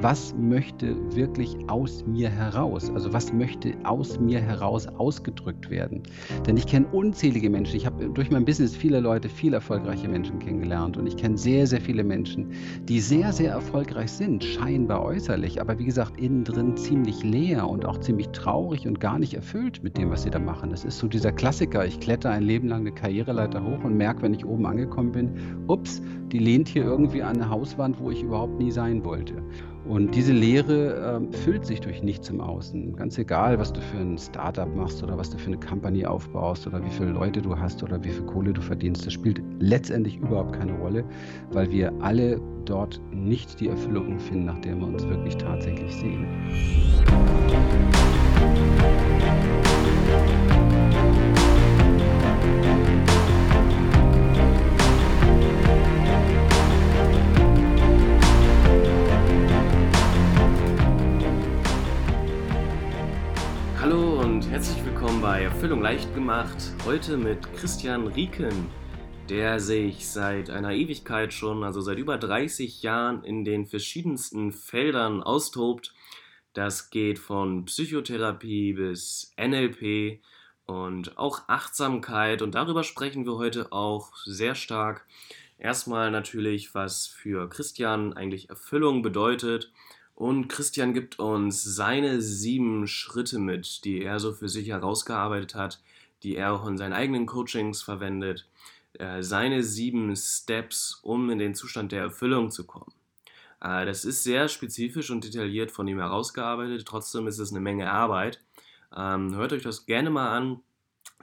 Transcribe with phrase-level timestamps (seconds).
[0.00, 2.90] was möchte wirklich aus mir heraus?
[2.90, 6.02] Also was möchte aus mir heraus ausgedrückt werden?
[6.46, 7.76] Denn ich kenne unzählige Menschen.
[7.76, 11.66] Ich habe durch mein Business viele Leute, viele erfolgreiche Menschen kennengelernt und ich kenne sehr,
[11.66, 12.50] sehr viele Menschen,
[12.84, 17.86] die sehr, sehr erfolgreich sind, scheinbar äußerlich, aber wie gesagt, innen drin ziemlich leer und
[17.86, 20.70] auch ziemlich traurig und gar nicht erfüllt mit dem, was sie da machen.
[20.70, 21.86] Das ist so dieser Klassiker.
[21.86, 25.64] Ich kletter ein Leben lang eine Karriereleiter hoch und merke, wenn ich oben angekommen bin,
[25.68, 26.02] ups,
[26.32, 29.42] die lehnt hier irgendwie an eine Hauswand, wo ich überhaupt nie sein wollte.
[29.88, 32.96] Und diese Leere äh, füllt sich durch nichts im Außen.
[32.96, 36.66] Ganz egal, was du für ein Startup machst oder was du für eine Company aufbaust
[36.66, 40.16] oder wie viele Leute du hast oder wie viel Kohle du verdienst, das spielt letztendlich
[40.16, 41.04] überhaupt keine Rolle,
[41.52, 46.26] weil wir alle dort nicht die Erfüllung finden, nach der wir uns wirklich tatsächlich sehen.
[65.26, 66.56] Bei Erfüllung leicht gemacht.
[66.84, 68.68] Heute mit Christian Rieken,
[69.28, 75.24] der sich seit einer Ewigkeit schon, also seit über 30 Jahren, in den verschiedensten Feldern
[75.24, 75.92] austobt.
[76.52, 80.20] Das geht von Psychotherapie bis NLP
[80.64, 82.40] und auch Achtsamkeit.
[82.40, 85.06] Und darüber sprechen wir heute auch sehr stark.
[85.58, 89.72] Erstmal natürlich, was für Christian eigentlich Erfüllung bedeutet
[90.16, 95.82] und Christian gibt uns seine sieben Schritte mit, die er so für sich herausgearbeitet hat,
[96.22, 98.48] die er auch in seinen eigenen Coachings verwendet.
[98.94, 102.94] Äh, seine sieben Steps, um in den Zustand der Erfüllung zu kommen.
[103.60, 107.90] Äh, das ist sehr spezifisch und detailliert von ihm herausgearbeitet, trotzdem ist es eine Menge
[107.90, 108.40] Arbeit.
[108.96, 110.60] Ähm, hört euch das gerne mal an.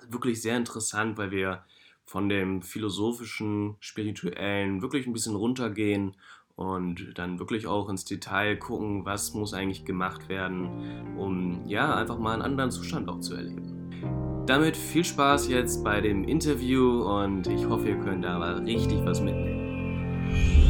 [0.08, 1.64] Wirklich sehr interessant, weil wir
[2.06, 6.16] von dem philosophischen, spirituellen wirklich ein bisschen runtergehen
[6.56, 12.20] und dann wirklich auch ins Detail gucken, was muss eigentlich gemacht werden, um ja einfach
[12.20, 14.44] mal einen anderen Zustand auch zu erleben.
[14.46, 19.04] Damit viel Spaß jetzt bei dem Interview und ich hoffe, ihr könnt da mal richtig
[19.06, 20.63] was mitnehmen.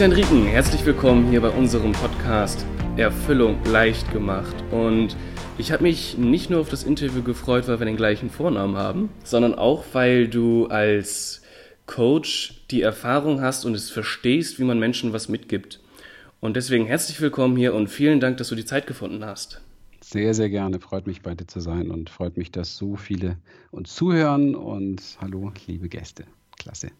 [0.00, 2.64] Christian Rieken, herzlich willkommen hier bei unserem Podcast
[2.96, 4.56] Erfüllung leicht gemacht.
[4.70, 5.14] Und
[5.58, 9.10] ich habe mich nicht nur auf das Interview gefreut, weil wir den gleichen Vornamen haben,
[9.24, 11.42] sondern auch, weil du als
[11.84, 15.80] Coach die Erfahrung hast und es verstehst, wie man Menschen was mitgibt.
[16.40, 19.60] Und deswegen herzlich willkommen hier und vielen Dank, dass du die Zeit gefunden hast.
[20.00, 20.80] Sehr, sehr gerne.
[20.80, 23.36] Freut mich, bei dir zu sein und freut mich, dass so viele
[23.70, 24.54] uns zuhören.
[24.54, 26.24] Und hallo, liebe Gäste.
[26.58, 26.90] Klasse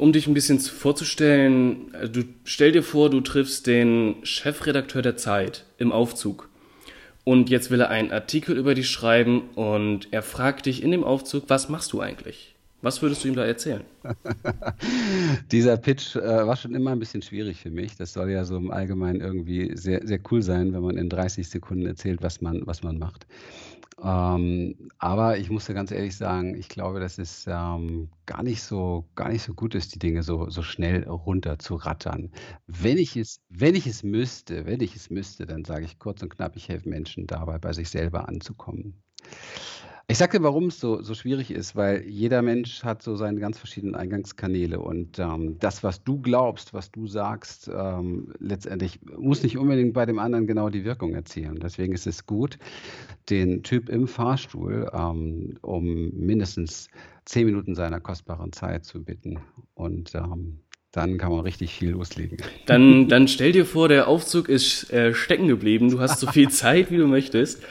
[0.00, 5.16] um dich ein bisschen vorzustellen, äh, du stell dir vor, du triffst den Chefredakteur der
[5.16, 6.48] Zeit im Aufzug.
[7.22, 11.04] Und jetzt will er einen Artikel über dich schreiben und er fragt dich in dem
[11.04, 12.54] Aufzug, was machst du eigentlich?
[12.82, 13.82] Was würdest du ihm da erzählen?
[15.52, 17.94] Dieser Pitch äh, war schon immer ein bisschen schwierig für mich.
[17.96, 21.46] Das soll ja so im Allgemeinen irgendwie sehr, sehr cool sein, wenn man in 30
[21.46, 23.26] Sekunden erzählt, was man, was man macht.
[24.02, 28.62] Ähm, aber ich muss ja ganz ehrlich sagen, ich glaube, dass es ähm, gar nicht
[28.62, 32.30] so, gar nicht so gut ist, die Dinge so, so schnell runter zu rattern.
[32.66, 36.22] Wenn ich es, wenn ich es müsste, wenn ich es müsste, dann sage ich kurz
[36.22, 39.02] und knapp, ich helfe Menschen dabei, bei sich selber anzukommen.
[40.10, 43.58] Ich dir, warum es so, so schwierig ist, weil jeder Mensch hat so seine ganz
[43.58, 49.56] verschiedenen Eingangskanäle und ähm, das, was du glaubst, was du sagst, ähm, letztendlich muss nicht
[49.56, 51.60] unbedingt bei dem anderen genau die Wirkung erzielen.
[51.62, 52.58] Deswegen ist es gut,
[53.30, 56.88] den Typ im Fahrstuhl ähm, um mindestens
[57.24, 59.38] zehn Minuten seiner kostbaren Zeit zu bitten
[59.74, 60.58] und ähm,
[60.90, 62.38] dann kann man richtig viel loslegen.
[62.66, 66.48] Dann, dann stell dir vor, der Aufzug ist äh, stecken geblieben, du hast so viel
[66.48, 67.62] Zeit, wie du möchtest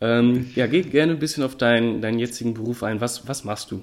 [0.00, 3.00] ähm, ja, geh gerne ein bisschen auf dein, deinen jetzigen Beruf ein.
[3.00, 3.82] Was, was machst du?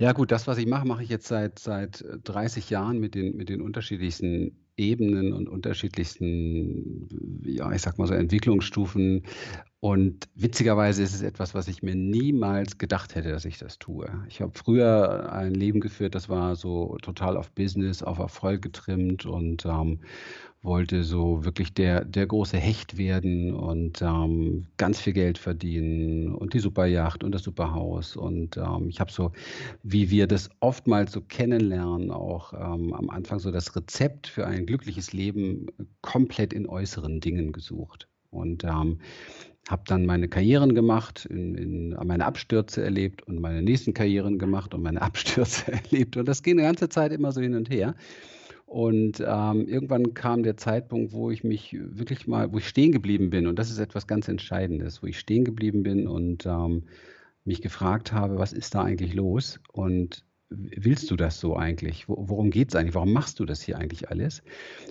[0.00, 3.36] Ja, gut, das, was ich mache, mache ich jetzt seit, seit 30 Jahren mit den,
[3.36, 7.08] mit den unterschiedlichsten Ebenen und unterschiedlichsten,
[7.42, 9.24] ja, ich sag mal so Entwicklungsstufen.
[9.80, 14.08] Und witzigerweise ist es etwas, was ich mir niemals gedacht hätte, dass ich das tue.
[14.28, 19.26] Ich habe früher ein Leben geführt, das war so total auf Business, auf Erfolg getrimmt
[19.26, 20.00] und ähm,
[20.62, 26.52] wollte so wirklich der, der große Hecht werden und ähm, ganz viel Geld verdienen und
[26.52, 28.16] die Superjacht und das Superhaus.
[28.16, 29.32] Und ähm, ich habe so,
[29.82, 34.66] wie wir das oftmals so kennenlernen, auch ähm, am Anfang so das Rezept für ein
[34.66, 35.66] glückliches Leben
[36.02, 38.08] komplett in äußeren Dingen gesucht.
[38.30, 38.98] Und ähm,
[39.68, 44.74] habe dann meine Karrieren gemacht, in, in, meine Abstürze erlebt und meine nächsten Karrieren gemacht
[44.74, 46.16] und meine Abstürze erlebt.
[46.16, 47.94] Und das ging eine ganze Zeit immer so hin und her.
[48.68, 53.30] Und ähm, irgendwann kam der Zeitpunkt, wo ich mich wirklich mal, wo ich stehen geblieben
[53.30, 53.46] bin.
[53.46, 56.82] Und das ist etwas ganz Entscheidendes, wo ich stehen geblieben bin und ähm,
[57.46, 59.58] mich gefragt habe, was ist da eigentlich los?
[59.72, 62.08] Und willst du das so eigentlich?
[62.08, 62.94] Worum geht es eigentlich?
[62.94, 64.42] Warum machst du das hier eigentlich alles?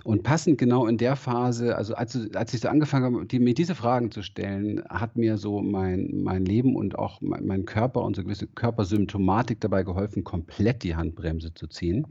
[0.03, 3.53] Und passend genau in der Phase, also als, als ich so angefangen habe, die, mir
[3.53, 8.01] diese Fragen zu stellen, hat mir so mein, mein Leben und auch mein, mein Körper
[8.01, 12.07] und so gewisse Körpersymptomatik dabei geholfen, komplett die Handbremse zu ziehen.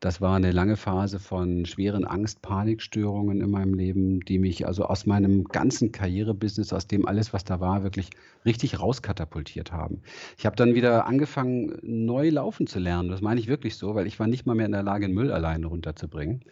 [0.00, 5.06] Das war eine lange Phase von schweren Angst-Panikstörungen in meinem Leben, die mich also aus
[5.06, 8.10] meinem ganzen Karrierebusiness, aus dem alles, was da war, wirklich
[8.44, 10.02] richtig rauskatapultiert haben.
[10.36, 13.08] Ich habe dann wieder angefangen, neu laufen zu lernen.
[13.08, 15.14] Das meine ich wirklich so, weil ich war nicht mal mehr in der Lage, den
[15.14, 16.42] Müll alleine runterzubringen.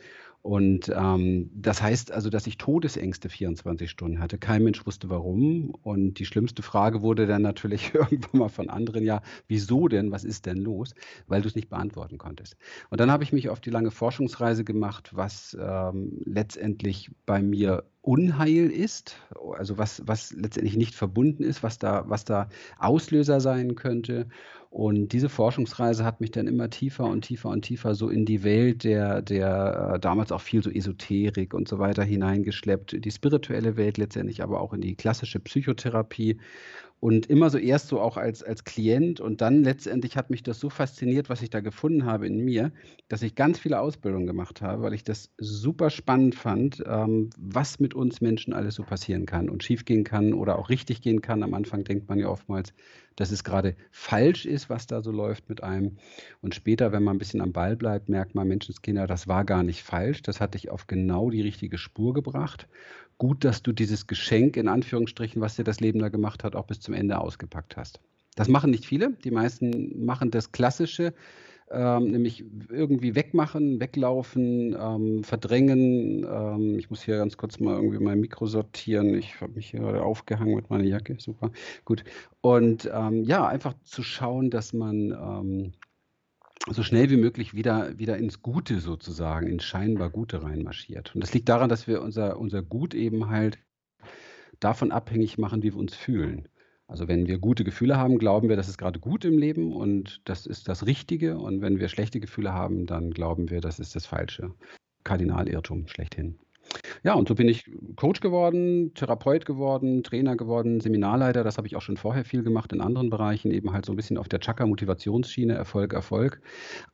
[0.44, 4.36] Und ähm, das heißt also, dass ich Todesängste 24 Stunden hatte.
[4.36, 5.70] Kein Mensch wusste warum.
[5.70, 10.12] Und die schlimmste Frage wurde dann natürlich irgendwann mal von anderen, ja, wieso denn?
[10.12, 10.94] Was ist denn los?
[11.28, 12.56] Weil du es nicht beantworten konntest.
[12.90, 17.84] Und dann habe ich mich auf die lange Forschungsreise gemacht, was ähm, letztendlich bei mir
[18.04, 19.16] Unheil ist,
[19.56, 24.26] also was, was letztendlich nicht verbunden ist, was da, was da Auslöser sein könnte.
[24.68, 28.42] Und diese Forschungsreise hat mich dann immer tiefer und tiefer und tiefer so in die
[28.42, 33.76] Welt der, der äh, damals auch viel so Esoterik und so weiter hineingeschleppt, die spirituelle
[33.76, 36.38] Welt letztendlich, aber auch in die klassische Psychotherapie.
[37.00, 40.58] Und immer so erst so auch als, als Klient und dann letztendlich hat mich das
[40.58, 42.72] so fasziniert, was ich da gefunden habe in mir,
[43.08, 47.78] dass ich ganz viele Ausbildungen gemacht habe, weil ich das super spannend fand, ähm, was
[47.78, 51.20] mit uns Menschen alles so passieren kann und schief gehen kann oder auch richtig gehen
[51.20, 51.42] kann.
[51.42, 52.72] Am Anfang denkt man ja oftmals,
[53.16, 55.98] dass es gerade falsch ist, was da so läuft mit einem.
[56.42, 59.62] Und später, wenn man ein bisschen am Ball bleibt, merkt man, Menschenskinder, das war gar
[59.62, 60.22] nicht falsch.
[60.22, 62.66] Das hat dich auf genau die richtige Spur gebracht
[63.18, 66.66] gut, dass du dieses Geschenk in Anführungsstrichen, was dir das Leben da gemacht hat, auch
[66.66, 68.00] bis zum Ende ausgepackt hast.
[68.34, 69.12] Das machen nicht viele.
[69.24, 71.14] Die meisten machen das Klassische,
[71.70, 76.24] ähm, nämlich irgendwie wegmachen, weglaufen, ähm, verdrängen.
[76.24, 79.14] Ähm, ich muss hier ganz kurz mal irgendwie mein Mikro sortieren.
[79.14, 81.16] Ich habe mich hier gerade aufgehangen mit meiner Jacke.
[81.18, 81.50] Super,
[81.84, 82.04] gut.
[82.40, 85.72] Und ähm, ja, einfach zu schauen, dass man ähm,
[86.70, 91.14] so schnell wie möglich wieder, wieder ins Gute sozusagen, ins scheinbar Gute reinmarschiert.
[91.14, 93.58] Und das liegt daran, dass wir unser, unser Gut eben halt
[94.60, 96.48] davon abhängig machen, wie wir uns fühlen.
[96.94, 100.20] Also wenn wir gute Gefühle haben, glauben wir, das ist gerade gut im Leben und
[100.26, 101.38] das ist das Richtige.
[101.38, 104.52] Und wenn wir schlechte Gefühle haben, dann glauben wir, das ist das Falsche.
[105.02, 106.38] Kardinalirrtum schlechthin.
[107.02, 111.42] Ja, und so bin ich Coach geworden, Therapeut geworden, Trainer geworden, Seminarleiter.
[111.42, 113.96] Das habe ich auch schon vorher viel gemacht in anderen Bereichen, eben halt so ein
[113.96, 116.42] bisschen auf der Chakra-Motivationsschiene, Erfolg, Erfolg.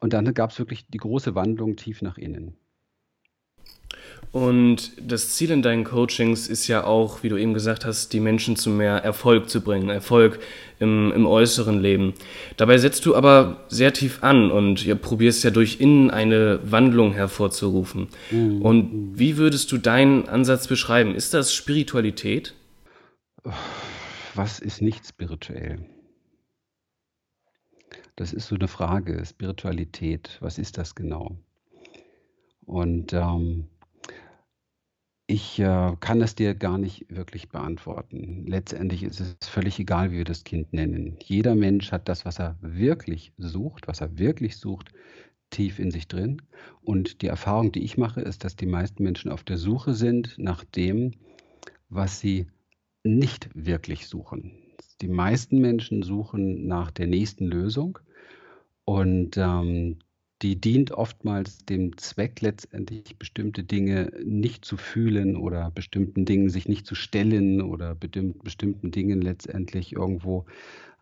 [0.00, 2.56] Und dann gab es wirklich die große Wandlung tief nach innen.
[4.32, 8.20] Und das Ziel in deinen Coachings ist ja auch, wie du eben gesagt hast, die
[8.20, 10.38] Menschen zu mehr Erfolg zu bringen, Erfolg
[10.78, 12.14] im, im äußeren Leben.
[12.56, 17.12] Dabei setzt du aber sehr tief an und ihr probierst ja durch innen eine Wandlung
[17.12, 18.08] hervorzurufen.
[18.30, 18.62] Mhm.
[18.62, 21.16] Und wie würdest du deinen Ansatz beschreiben?
[21.16, 22.54] Ist das Spiritualität?
[24.36, 25.78] Was ist nicht spirituell?
[28.14, 31.36] Das ist so eine Frage, Spiritualität, was ist das genau?
[32.66, 33.66] Und ähm,
[35.30, 38.46] ich äh, kann das dir gar nicht wirklich beantworten.
[38.48, 41.16] Letztendlich ist es völlig egal, wie wir das Kind nennen.
[41.22, 44.90] Jeder Mensch hat das, was er wirklich sucht, was er wirklich sucht,
[45.50, 46.42] tief in sich drin.
[46.82, 50.34] Und die Erfahrung, die ich mache, ist, dass die meisten Menschen auf der Suche sind
[50.36, 51.12] nach dem,
[51.88, 52.48] was sie
[53.04, 54.52] nicht wirklich suchen.
[55.00, 58.00] Die meisten Menschen suchen nach der nächsten Lösung
[58.84, 59.98] und ähm,
[60.42, 66.68] die dient oftmals dem Zweck, letztendlich bestimmte Dinge nicht zu fühlen oder bestimmten Dingen sich
[66.68, 70.46] nicht zu stellen oder bestimmten Dingen letztendlich irgendwo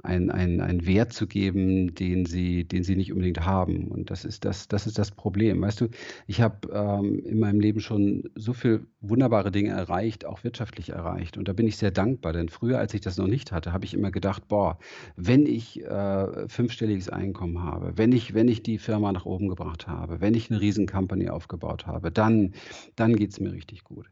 [0.02, 3.88] einen ein Wert zu geben, den sie, den sie nicht unbedingt haben.
[3.88, 5.61] Und das ist das, das ist das Problem.
[5.61, 5.88] Weißt du,
[6.26, 11.37] ich habe ähm, in meinem Leben schon so viele wunderbare Dinge erreicht, auch wirtschaftlich erreicht.
[11.37, 13.85] Und da bin ich sehr dankbar, denn früher, als ich das noch nicht hatte, habe
[13.85, 14.78] ich immer gedacht, boah,
[15.17, 19.88] wenn ich äh, fünfstelliges Einkommen habe, wenn ich, wenn ich die Firma nach oben gebracht
[19.88, 22.52] habe, wenn ich eine riesen Company aufgebaut habe, dann,
[22.97, 24.07] dann geht es mir richtig gut.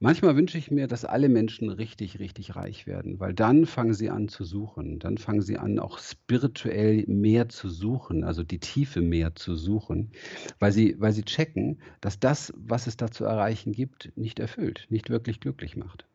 [0.00, 4.10] Manchmal wünsche ich mir, dass alle Menschen richtig, richtig reich werden, weil dann fangen sie
[4.10, 4.98] an zu suchen.
[4.98, 10.10] Dann fangen sie an, auch spirituell mehr zu suchen, also die Tiefe mehr zu suchen,
[10.58, 14.86] weil sie, weil sie checken, dass das, was es da zu erreichen gibt, nicht erfüllt,
[14.90, 16.06] nicht wirklich glücklich macht.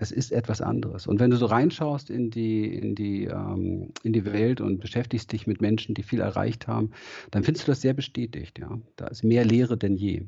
[0.00, 1.08] Es ist etwas anderes.
[1.08, 5.32] Und wenn du so reinschaust in die, in die, ähm, in die Welt und beschäftigst
[5.32, 6.92] dich mit Menschen, die viel erreicht haben,
[7.32, 8.60] dann findest du das sehr bestätigt.
[8.60, 8.78] Ja?
[8.94, 10.26] Da ist mehr Lehre denn je.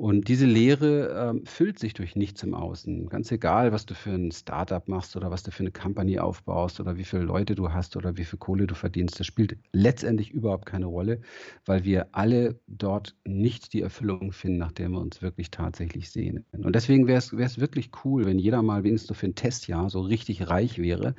[0.00, 3.10] Und diese Leere äh, füllt sich durch nichts im Außen.
[3.10, 6.80] Ganz egal, was du für ein Startup machst oder was du für eine Company aufbaust
[6.80, 9.20] oder wie viele Leute du hast oder wie viel Kohle du verdienst.
[9.20, 11.20] Das spielt letztendlich überhaupt keine Rolle,
[11.66, 16.46] weil wir alle dort nicht die Erfüllung finden, nach der wir uns wirklich tatsächlich sehen.
[16.52, 20.48] Und deswegen wäre es wirklich cool, wenn jeder mal wenigstens für ein Testjahr so richtig
[20.48, 21.14] reich wäre,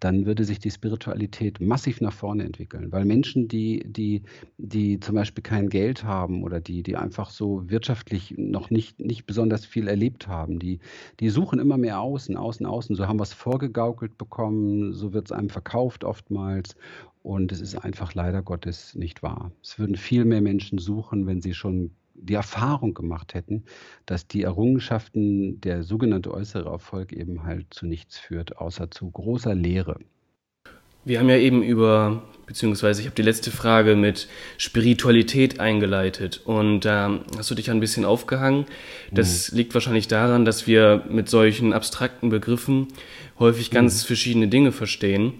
[0.00, 2.92] dann würde sich die Spiritualität massiv nach vorne entwickeln.
[2.92, 4.22] Weil Menschen, die, die,
[4.56, 9.26] die zum Beispiel kein Geld haben oder die, die einfach so wirtschaftlich noch nicht, nicht
[9.26, 10.78] besonders viel erlebt haben, die,
[11.20, 12.96] die suchen immer mehr außen, außen, außen.
[12.96, 16.76] So haben wir es vorgegaukelt bekommen, so wird es einem verkauft oftmals.
[17.22, 19.52] Und es ist einfach leider Gottes nicht wahr.
[19.62, 23.64] Es würden viel mehr Menschen suchen, wenn sie schon die Erfahrung gemacht hätten,
[24.06, 29.54] dass die Errungenschaften, der sogenannte äußere Erfolg eben halt zu nichts führt, außer zu großer
[29.54, 29.98] Leere.
[31.04, 36.84] Wir haben ja eben über, beziehungsweise ich habe die letzte Frage mit Spiritualität eingeleitet und
[36.84, 38.66] da ähm, hast du dich ein bisschen aufgehangen.
[39.10, 39.58] Das mhm.
[39.58, 42.86] liegt wahrscheinlich daran, dass wir mit solchen abstrakten Begriffen
[43.40, 44.06] häufig ganz mhm.
[44.06, 45.34] verschiedene Dinge verstehen.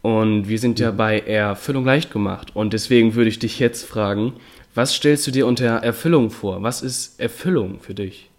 [0.00, 0.96] Und wir sind ja mhm.
[0.96, 2.56] bei Erfüllung leicht gemacht.
[2.56, 4.32] Und deswegen würde ich dich jetzt fragen,
[4.74, 6.62] was stellst du dir unter Erfüllung vor?
[6.62, 8.31] Was ist Erfüllung für dich?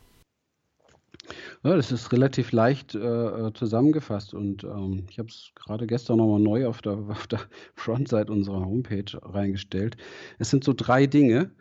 [1.63, 6.41] Ja, das ist relativ leicht äh, zusammengefasst und ähm, ich habe es gerade gestern nochmal
[6.41, 7.39] neu auf der, auf der
[7.75, 9.95] Frontseite unserer Homepage reingestellt.
[10.39, 11.51] Es sind so drei Dinge,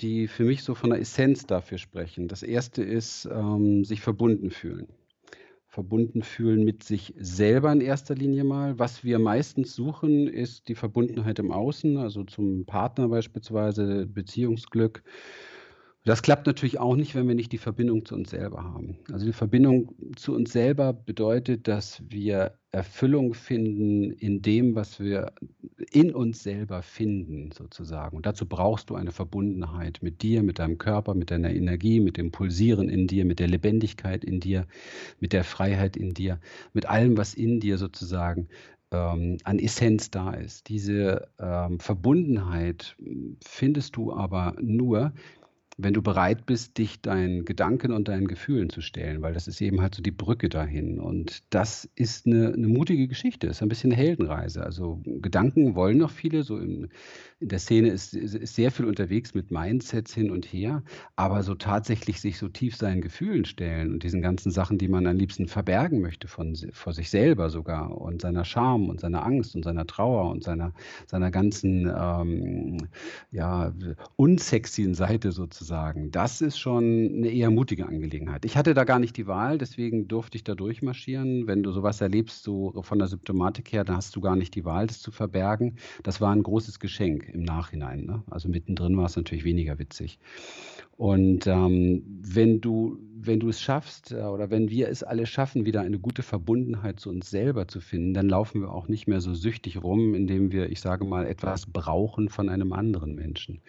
[0.00, 2.28] die für mich so von der Essenz dafür sprechen.
[2.28, 4.86] Das erste ist ähm, sich verbunden fühlen
[5.70, 8.78] verbunden fühlen mit sich selber in erster Linie mal.
[8.80, 15.04] Was wir meistens suchen, ist die Verbundenheit im Außen, also zum Partner beispielsweise, Beziehungsglück.
[16.04, 18.96] Das klappt natürlich auch nicht, wenn wir nicht die Verbindung zu uns selber haben.
[19.12, 25.32] Also die Verbindung zu uns selber bedeutet, dass wir Erfüllung finden in dem, was wir
[25.92, 28.16] in uns selber finden, sozusagen.
[28.16, 32.16] Und dazu brauchst du eine Verbundenheit mit dir, mit deinem Körper, mit deiner Energie, mit
[32.16, 34.66] dem Pulsieren in dir, mit der Lebendigkeit in dir,
[35.18, 36.40] mit der Freiheit in dir,
[36.72, 38.48] mit allem, was in dir sozusagen
[38.90, 40.68] ähm, an Essenz da ist.
[40.68, 42.96] Diese ähm, Verbundenheit
[43.44, 45.12] findest du aber nur,
[45.82, 49.60] wenn du bereit bist, dich deinen Gedanken und deinen Gefühlen zu stellen, weil das ist
[49.60, 50.98] eben halt so die Brücke dahin.
[50.98, 54.62] Und das ist eine, eine mutige Geschichte, ist ein bisschen eine Heldenreise.
[54.62, 56.88] Also Gedanken wollen noch viele, so im,
[57.40, 60.82] in der Szene ist, ist sehr viel unterwegs mit Mindsets hin und her,
[61.16, 65.06] aber so tatsächlich sich so tief seinen Gefühlen stellen und diesen ganzen Sachen, die man
[65.06, 69.56] am liebsten verbergen möchte von, vor sich selber sogar und seiner Scham und seiner Angst
[69.56, 70.74] und seiner Trauer und seiner,
[71.06, 72.88] seiner ganzen ähm,
[73.30, 73.72] ja,
[74.16, 78.44] unsexien Seite sozusagen, das ist schon eine eher mutige Angelegenheit.
[78.44, 81.46] Ich hatte da gar nicht die Wahl, deswegen durfte ich da durchmarschieren.
[81.46, 84.66] Wenn du sowas erlebst, so von der Symptomatik her, dann hast du gar nicht die
[84.66, 85.76] Wahl, das zu verbergen.
[86.02, 88.04] Das war ein großes Geschenk im Nachhinein.
[88.04, 88.22] Ne?
[88.30, 90.18] Also mittendrin war es natürlich weniger witzig.
[90.96, 95.64] Und ähm, wenn du, wenn du es schaffst, äh, oder wenn wir es alle schaffen,
[95.64, 99.22] wieder eine gute Verbundenheit zu uns selber zu finden, dann laufen wir auch nicht mehr
[99.22, 103.62] so süchtig rum, indem wir, ich sage mal, etwas brauchen von einem anderen Menschen.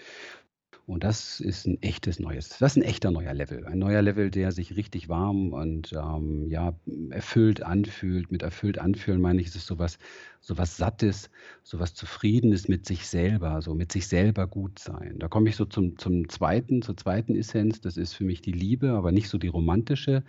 [0.92, 3.66] Und das ist ein echtes neues, das ist ein echter neuer Level.
[3.66, 6.74] Ein neuer Level, der sich richtig warm und ähm, ja,
[7.12, 8.30] erfüllt anfühlt.
[8.30, 10.00] Mit erfüllt anfühlen meine ich, es ist sowas,
[10.42, 11.30] sowas Sattes,
[11.64, 15.16] sowas Zufriedenes mit sich selber, so mit sich selber gut sein.
[15.18, 17.80] Da komme ich so zum, zum zweiten, zur zweiten Essenz.
[17.80, 20.26] Das ist für mich die Liebe, aber nicht so die romantische,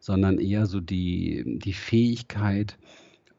[0.00, 2.78] sondern eher so die, die Fähigkeit,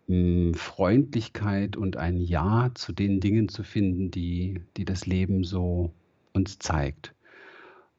[0.05, 5.91] hm, Freundlichkeit und ein Ja zu den Dingen zu finden, die, die das Leben so
[6.37, 7.13] uns zeigt.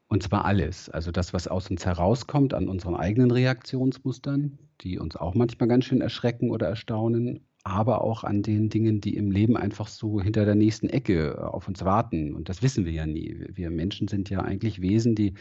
[0.07, 5.15] Und zwar alles, also das, was aus uns herauskommt an unseren eigenen Reaktionsmustern, die uns
[5.15, 9.55] auch manchmal ganz schön erschrecken oder erstaunen, aber auch an den Dingen, die im Leben
[9.55, 12.33] einfach so hinter der nächsten Ecke auf uns warten.
[12.33, 13.45] Und das wissen wir ja nie.
[13.49, 15.35] Wir Menschen sind ja eigentlich Wesen, die,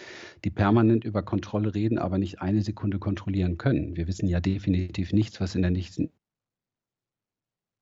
[0.45, 3.97] die permanent über Kontrolle reden, aber nicht eine Sekunde kontrollieren können.
[3.97, 6.11] Wir wissen ja definitiv nichts, was in der nächsten,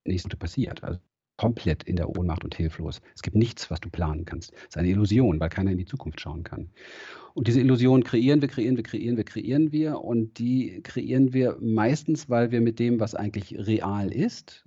[0.04, 0.84] nächsten passiert.
[0.84, 1.00] Also
[1.36, 3.00] komplett in der Ohnmacht und hilflos.
[3.14, 4.52] Es gibt nichts, was du planen kannst.
[4.54, 6.70] Es ist eine Illusion, weil keiner in die Zukunft schauen kann.
[7.34, 10.00] Und diese Illusion kreieren wir, kreieren wir, kreieren wir, kreieren wir.
[10.00, 14.64] Und die kreieren wir meistens, weil wir mit dem, was eigentlich real ist,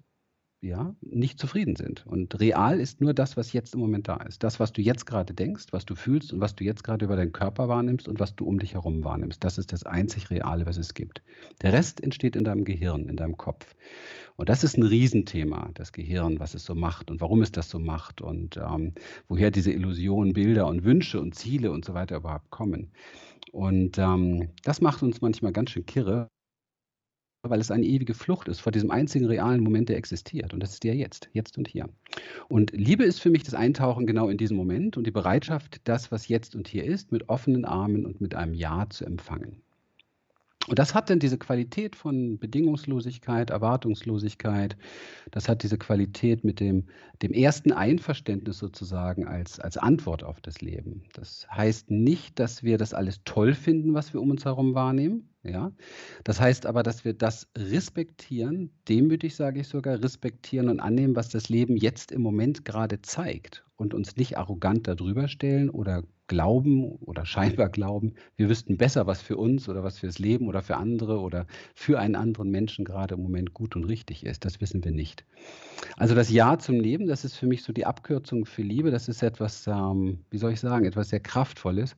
[0.62, 2.06] ja, nicht zufrieden sind.
[2.06, 4.44] Und real ist nur das, was jetzt im Moment da ist.
[4.44, 7.16] Das, was du jetzt gerade denkst, was du fühlst und was du jetzt gerade über
[7.16, 9.44] deinen Körper wahrnimmst und was du um dich herum wahrnimmst.
[9.44, 11.22] Das ist das einzig Reale, was es gibt.
[11.62, 13.76] Der Rest entsteht in deinem Gehirn, in deinem Kopf.
[14.36, 17.70] Und das ist ein Riesenthema, das Gehirn, was es so macht und warum es das
[17.70, 18.94] so macht und ähm,
[19.28, 22.92] woher diese Illusionen, Bilder und Wünsche und Ziele und so weiter überhaupt kommen.
[23.52, 26.30] Und ähm, das macht uns manchmal ganz schön kirre,
[27.42, 30.54] weil es eine ewige Flucht ist vor diesem einzigen realen Moment, der existiert.
[30.54, 31.90] Und das ist der jetzt, jetzt und hier.
[32.50, 36.12] Und Liebe ist für mich das Eintauchen genau in diesen Moment und die Bereitschaft, das,
[36.12, 39.62] was jetzt und hier ist, mit offenen Armen und mit einem Ja zu empfangen.
[40.68, 44.78] Und das hat dann diese Qualität von Bedingungslosigkeit, Erwartungslosigkeit.
[45.32, 46.88] Das hat diese Qualität mit dem,
[47.24, 51.04] dem ersten Einverständnis sozusagen als, als Antwort auf das Leben.
[51.14, 55.29] Das heißt nicht, dass wir das alles toll finden, was wir um uns herum wahrnehmen.
[55.44, 55.72] Ja?
[56.24, 61.30] Das heißt aber, dass wir das respektieren, demütig sage ich sogar, respektieren und annehmen, was
[61.30, 66.92] das Leben jetzt im Moment gerade zeigt und uns nicht arrogant darüber stellen oder glauben
[67.02, 70.78] oder scheinbar glauben, wir wüssten besser, was für uns oder was fürs Leben oder für
[70.78, 74.46] andere oder für einen anderen Menschen gerade im Moment gut und richtig ist.
[74.46, 75.26] Das wissen wir nicht.
[75.98, 78.92] Also das Ja zum Leben, das ist für mich so die Abkürzung für Liebe.
[78.92, 81.96] Das ist etwas, ähm, wie soll ich sagen, etwas sehr Kraftvolles,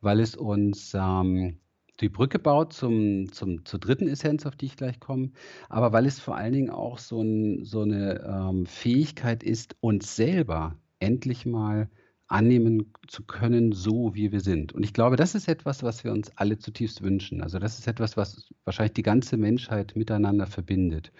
[0.00, 1.58] weil es uns ähm,
[2.00, 5.30] die Brücke baut zum, zum, zur dritten Essenz, auf die ich gleich komme,
[5.68, 10.14] aber weil es vor allen Dingen auch so, ein, so eine ähm, Fähigkeit ist, uns
[10.16, 11.88] selber endlich mal
[12.28, 14.72] annehmen zu können, so wie wir sind.
[14.74, 17.42] Und ich glaube, das ist etwas, was wir uns alle zutiefst wünschen.
[17.42, 21.10] Also das ist etwas, was wahrscheinlich die ganze Menschheit miteinander verbindet.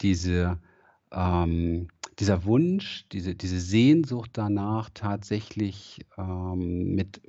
[0.00, 0.58] Diese,
[1.12, 1.88] ähm,
[2.18, 7.20] dieser Wunsch, diese, diese Sehnsucht danach, tatsächlich ähm, mit,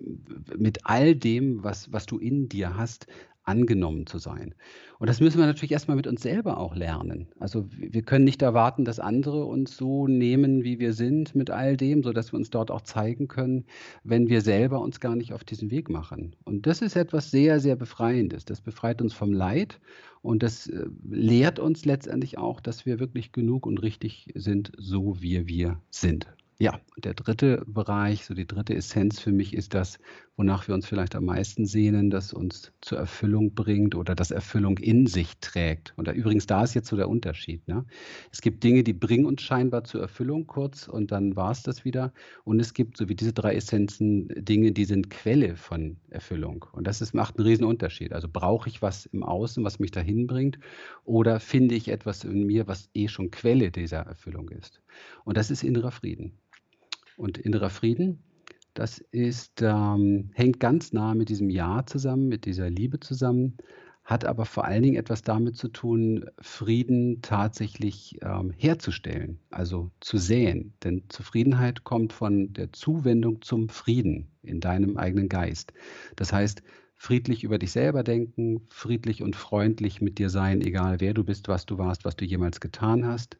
[0.57, 3.07] mit all dem, was, was du in dir hast,
[3.43, 4.55] angenommen zu sein.
[4.99, 7.27] Und das müssen wir natürlich erstmal mit uns selber auch lernen.
[7.39, 11.75] Also wir können nicht erwarten, dass andere uns so nehmen, wie wir sind, mit all
[11.75, 13.65] dem, sodass wir uns dort auch zeigen können,
[14.03, 16.35] wenn wir selber uns gar nicht auf diesen Weg machen.
[16.45, 18.45] Und das ist etwas sehr, sehr Befreiendes.
[18.45, 19.79] Das befreit uns vom Leid
[20.21, 25.21] und das äh, lehrt uns letztendlich auch, dass wir wirklich genug und richtig sind, so
[25.21, 26.27] wie wir sind.
[26.59, 29.97] Ja, der dritte Bereich, so die dritte Essenz für mich ist das,
[30.37, 34.77] wonach wir uns vielleicht am meisten sehnen, das uns zur Erfüllung bringt oder das Erfüllung
[34.77, 35.93] in sich trägt.
[35.97, 37.67] Und da, übrigens, da ist jetzt so der Unterschied.
[37.67, 37.85] Ne?
[38.31, 41.85] Es gibt Dinge, die bringen uns scheinbar zur Erfüllung kurz und dann war es das
[41.85, 42.13] wieder.
[42.43, 46.65] Und es gibt, so wie diese drei Essenzen, Dinge, die sind Quelle von Erfüllung.
[46.71, 48.13] Und das ist, macht einen riesen Unterschied.
[48.13, 50.59] Also brauche ich was im Außen, was mich dahin bringt,
[51.03, 54.81] oder finde ich etwas in mir, was eh schon Quelle dieser Erfüllung ist.
[55.25, 56.39] Und das ist innerer Frieden.
[57.17, 58.23] Und innerer Frieden,
[58.73, 63.57] das ist, ähm, hängt ganz nah mit diesem Ja zusammen, mit dieser Liebe zusammen,
[64.03, 70.17] hat aber vor allen Dingen etwas damit zu tun, Frieden tatsächlich ähm, herzustellen, also zu
[70.17, 70.73] säen.
[70.83, 75.71] Denn Zufriedenheit kommt von der Zuwendung zum Frieden in deinem eigenen Geist.
[76.17, 76.63] Das heißt,
[76.95, 81.47] friedlich über dich selber denken, friedlich und freundlich mit dir sein, egal wer du bist,
[81.47, 83.37] was du warst, was du jemals getan hast,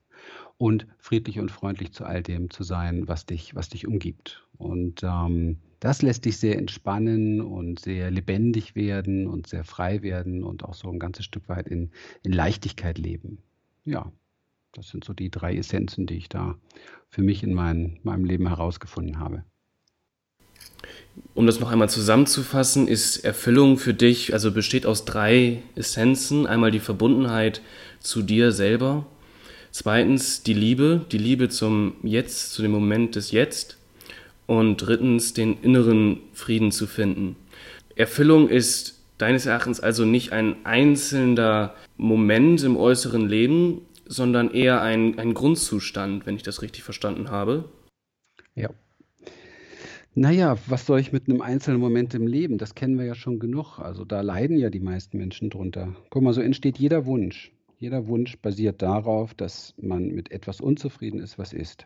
[0.58, 4.48] und friedlich und freundlich zu all dem zu sein, was dich, was dich umgibt.
[4.58, 10.44] Und ähm, das lässt dich sehr entspannen und sehr lebendig werden und sehr frei werden
[10.44, 11.92] und auch so ein ganzes Stück weit in,
[12.24, 13.39] in Leichtigkeit leben.
[13.84, 14.12] Ja,
[14.72, 16.56] das sind so die drei Essenzen, die ich da
[17.10, 19.44] für mich in mein, meinem Leben herausgefunden habe.
[21.36, 26.48] Um das noch einmal zusammenzufassen, ist Erfüllung für dich, also besteht aus drei Essenzen.
[26.48, 27.62] Einmal die Verbundenheit
[28.00, 29.06] zu dir selber,
[29.74, 33.80] Zweitens die Liebe, die Liebe zum Jetzt, zu dem Moment des Jetzt.
[34.46, 37.36] Und drittens den inneren Frieden zu finden.
[37.96, 45.18] Erfüllung ist deines Erachtens also nicht ein einzelner Moment im äußeren Leben, sondern eher ein,
[45.18, 47.66] ein Grundzustand, wenn ich das richtig verstanden habe.
[48.54, 48.70] Ja.
[50.14, 52.60] Naja, was soll ich mit einem einzelnen Moment im Leben?
[52.60, 53.80] Das kennen wir ja schon genug.
[53.80, 55.96] Also da leiden ja die meisten Menschen drunter.
[56.12, 57.53] Guck mal, so entsteht jeder Wunsch.
[57.84, 61.86] Jeder Wunsch basiert darauf, dass man mit etwas unzufrieden ist, was ist.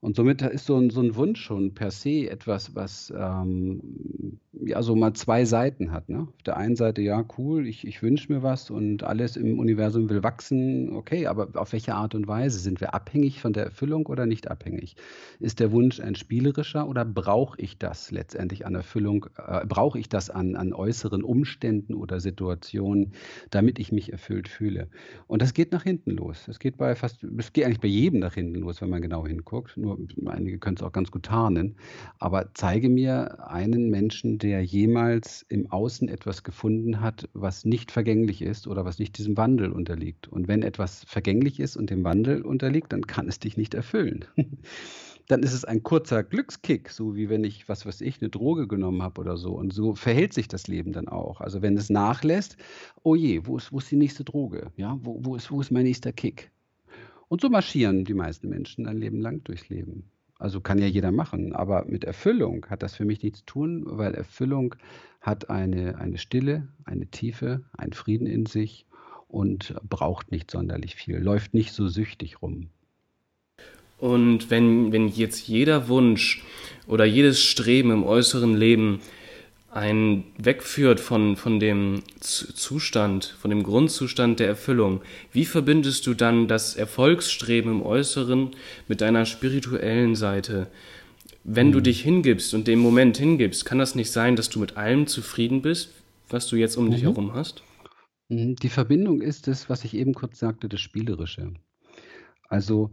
[0.00, 4.82] Und somit ist so ein, so ein Wunsch schon per se etwas, was ähm, ja
[4.82, 6.08] so mal zwei Seiten hat.
[6.08, 6.20] Ne?
[6.20, 10.08] Auf der einen Seite, ja, cool, ich, ich wünsche mir was und alles im Universum
[10.10, 10.92] will wachsen.
[10.94, 12.58] Okay, aber auf welche Art und Weise?
[12.58, 14.96] Sind wir abhängig von der Erfüllung oder nicht abhängig?
[15.38, 19.26] Ist der Wunsch ein spielerischer oder brauche ich das letztendlich an Erfüllung?
[19.36, 23.12] Äh, brauche ich das an, an äußeren Umständen oder Situationen,
[23.50, 24.88] damit ich mich erfüllt fühle?
[25.26, 26.48] Und das geht nach hinten los.
[26.48, 29.26] Es geht bei fast, es geht eigentlich bei jedem nach hinten los, wenn man genau
[29.26, 29.76] hinguckt.
[29.76, 31.76] Nur einige können es auch ganz gut tarnen,
[32.18, 38.42] aber zeige mir einen Menschen, der jemals im Außen etwas gefunden hat, was nicht vergänglich
[38.42, 40.26] ist oder was nicht diesem Wandel unterliegt.
[40.26, 44.24] Und wenn etwas vergänglich ist und dem Wandel unterliegt, dann kann es dich nicht erfüllen.
[45.28, 48.66] dann ist es ein kurzer Glückskick, so wie wenn ich, was weiß ich, eine Droge
[48.66, 49.52] genommen habe oder so.
[49.52, 51.40] Und so verhält sich das Leben dann auch.
[51.40, 52.56] Also wenn es nachlässt,
[53.04, 54.72] oh je, wo ist, wo ist die nächste Droge?
[54.76, 56.50] Ja, wo, wo, ist, wo ist mein nächster Kick?
[57.28, 60.10] Und so marschieren die meisten Menschen ein Leben lang durchs Leben.
[60.40, 63.84] Also kann ja jeder machen, aber mit Erfüllung hat das für mich nichts zu tun,
[63.86, 64.74] weil Erfüllung
[65.20, 68.86] hat eine, eine Stille, eine Tiefe, einen Frieden in sich
[69.28, 72.70] und braucht nicht sonderlich viel, läuft nicht so süchtig rum.
[73.98, 76.42] Und wenn, wenn jetzt jeder Wunsch
[76.86, 79.02] oder jedes Streben im äußeren Leben
[79.70, 85.00] einen wegführt von, von dem Zustand, von dem Grundzustand der Erfüllung,
[85.32, 88.50] wie verbindest du dann das Erfolgsstreben im Äußeren
[88.88, 90.66] mit deiner spirituellen Seite?
[91.44, 91.72] Wenn hm.
[91.72, 95.06] du dich hingibst und dem Moment hingibst, kann das nicht sein, dass du mit allem
[95.06, 95.90] zufrieden bist,
[96.28, 96.90] was du jetzt um mhm.
[96.90, 97.62] dich herum hast?
[98.28, 98.56] Mhm.
[98.56, 101.52] Die Verbindung ist es, was ich eben kurz sagte, das Spielerische.
[102.48, 102.90] Also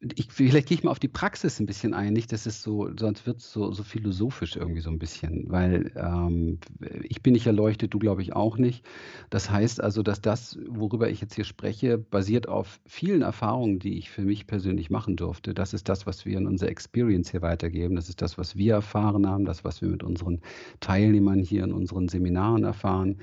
[0.00, 2.88] ich, vielleicht gehe ich mal auf die Praxis ein bisschen ein, nicht, dass es so,
[2.98, 6.58] sonst wird es so, so philosophisch irgendwie so ein bisschen, weil ähm,
[7.02, 8.82] ich bin nicht erleuchtet, du glaube ich auch nicht.
[9.28, 13.98] Das heißt also, dass das, worüber ich jetzt hier spreche, basiert auf vielen Erfahrungen, die
[13.98, 15.52] ich für mich persönlich machen durfte.
[15.52, 17.94] Das ist das, was wir in unserer Experience hier weitergeben.
[17.94, 20.40] Das ist das, was wir erfahren haben, das, was wir mit unseren
[20.80, 23.18] Teilnehmern hier in unseren Seminaren erfahren.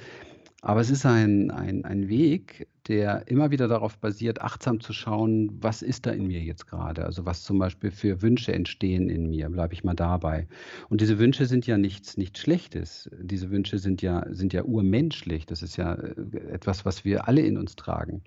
[0.67, 5.49] Aber es ist ein, ein, ein Weg, der immer wieder darauf basiert, achtsam zu schauen,
[5.63, 7.06] was ist da in mir jetzt gerade?
[7.06, 10.45] Also was zum Beispiel für Wünsche entstehen in mir, bleibe ich mal dabei.
[10.89, 13.10] Und diese Wünsche sind ja nichts, nichts Schlechtes.
[13.17, 15.45] Diese Wünsche sind ja, sind ja urmenschlich.
[15.45, 18.23] Das ist ja äh, etwas, was wir alle in uns tragen.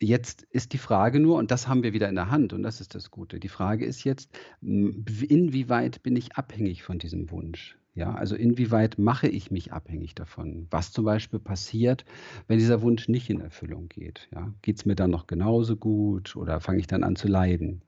[0.00, 2.80] Jetzt ist die Frage nur, und das haben wir wieder in der Hand, und das
[2.80, 3.40] ist das Gute.
[3.40, 7.79] Die Frage ist jetzt, inwieweit bin ich abhängig von diesem Wunsch?
[7.94, 10.66] Ja, also inwieweit mache ich mich abhängig davon?
[10.70, 12.04] Was zum Beispiel passiert,
[12.48, 14.28] wenn dieser Wunsch nicht in Erfüllung geht?
[14.32, 17.82] Ja, geht es mir dann noch genauso gut oder fange ich dann an zu leiden?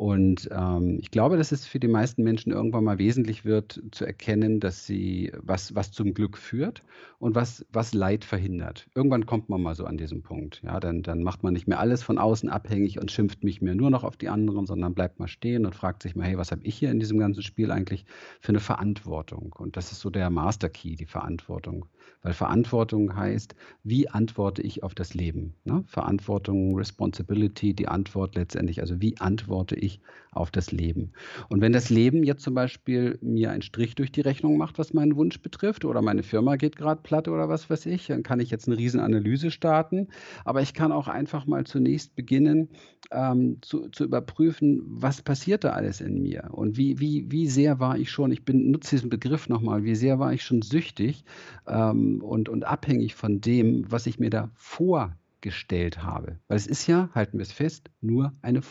[0.00, 4.06] Und ähm, ich glaube, dass es für die meisten Menschen irgendwann mal wesentlich wird, zu
[4.06, 6.82] erkennen, dass sie was, was zum Glück führt
[7.18, 8.88] und was, was Leid verhindert.
[8.94, 10.62] Irgendwann kommt man mal so an diesen Punkt.
[10.64, 13.74] Ja, dann, dann macht man nicht mehr alles von außen abhängig und schimpft nicht mehr
[13.74, 16.50] nur noch auf die anderen, sondern bleibt mal stehen und fragt sich mal, hey, was
[16.50, 18.06] habe ich hier in diesem ganzen Spiel eigentlich
[18.40, 19.54] für eine Verantwortung?
[19.58, 21.84] Und das ist so der Master Key, die Verantwortung.
[22.22, 25.54] Weil Verantwortung heißt, wie antworte ich auf das Leben?
[25.64, 25.84] Ne?
[25.86, 29.89] Verantwortung, Responsibility, die Antwort letztendlich, also wie antworte ich
[30.30, 31.12] auf das Leben?
[31.48, 34.92] Und wenn das Leben jetzt zum Beispiel mir einen Strich durch die Rechnung macht, was
[34.92, 38.40] meinen Wunsch betrifft, oder meine Firma geht gerade platt oder was weiß ich, dann kann
[38.40, 40.08] ich jetzt eine Riesenanalyse starten.
[40.44, 42.68] Aber ich kann auch einfach mal zunächst beginnen,
[43.10, 47.80] ähm, zu, zu überprüfen, was passiert da alles in mir und wie, wie, wie sehr
[47.80, 51.24] war ich schon, ich benutze diesen Begriff nochmal, wie sehr war ich schon süchtig
[51.66, 56.38] ähm, und, und abhängig von dem, was ich mir da vorgestellt habe.
[56.48, 58.62] Weil es ist ja, halten wir es fest, nur eine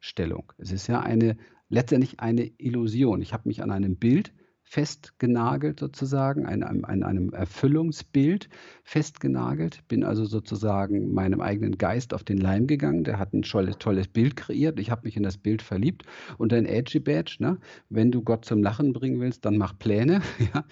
[0.00, 0.52] Vorstellung.
[0.56, 1.36] Es ist ja eine
[1.68, 3.20] letztendlich eine Illusion.
[3.20, 4.32] Ich habe mich an einem Bild
[4.62, 8.48] festgenagelt sozusagen, an einem, an einem Erfüllungsbild
[8.82, 13.78] festgenagelt, bin also sozusagen meinem eigenen Geist auf den Leim gegangen, der hat ein tolles,
[13.78, 16.04] tolles Bild kreiert, ich habe mich in das Bild verliebt
[16.38, 17.58] und ein Edgy Badge, ne?
[17.88, 20.22] wenn du Gott zum Lachen bringen willst, dann mach Pläne,
[20.54, 20.64] ja?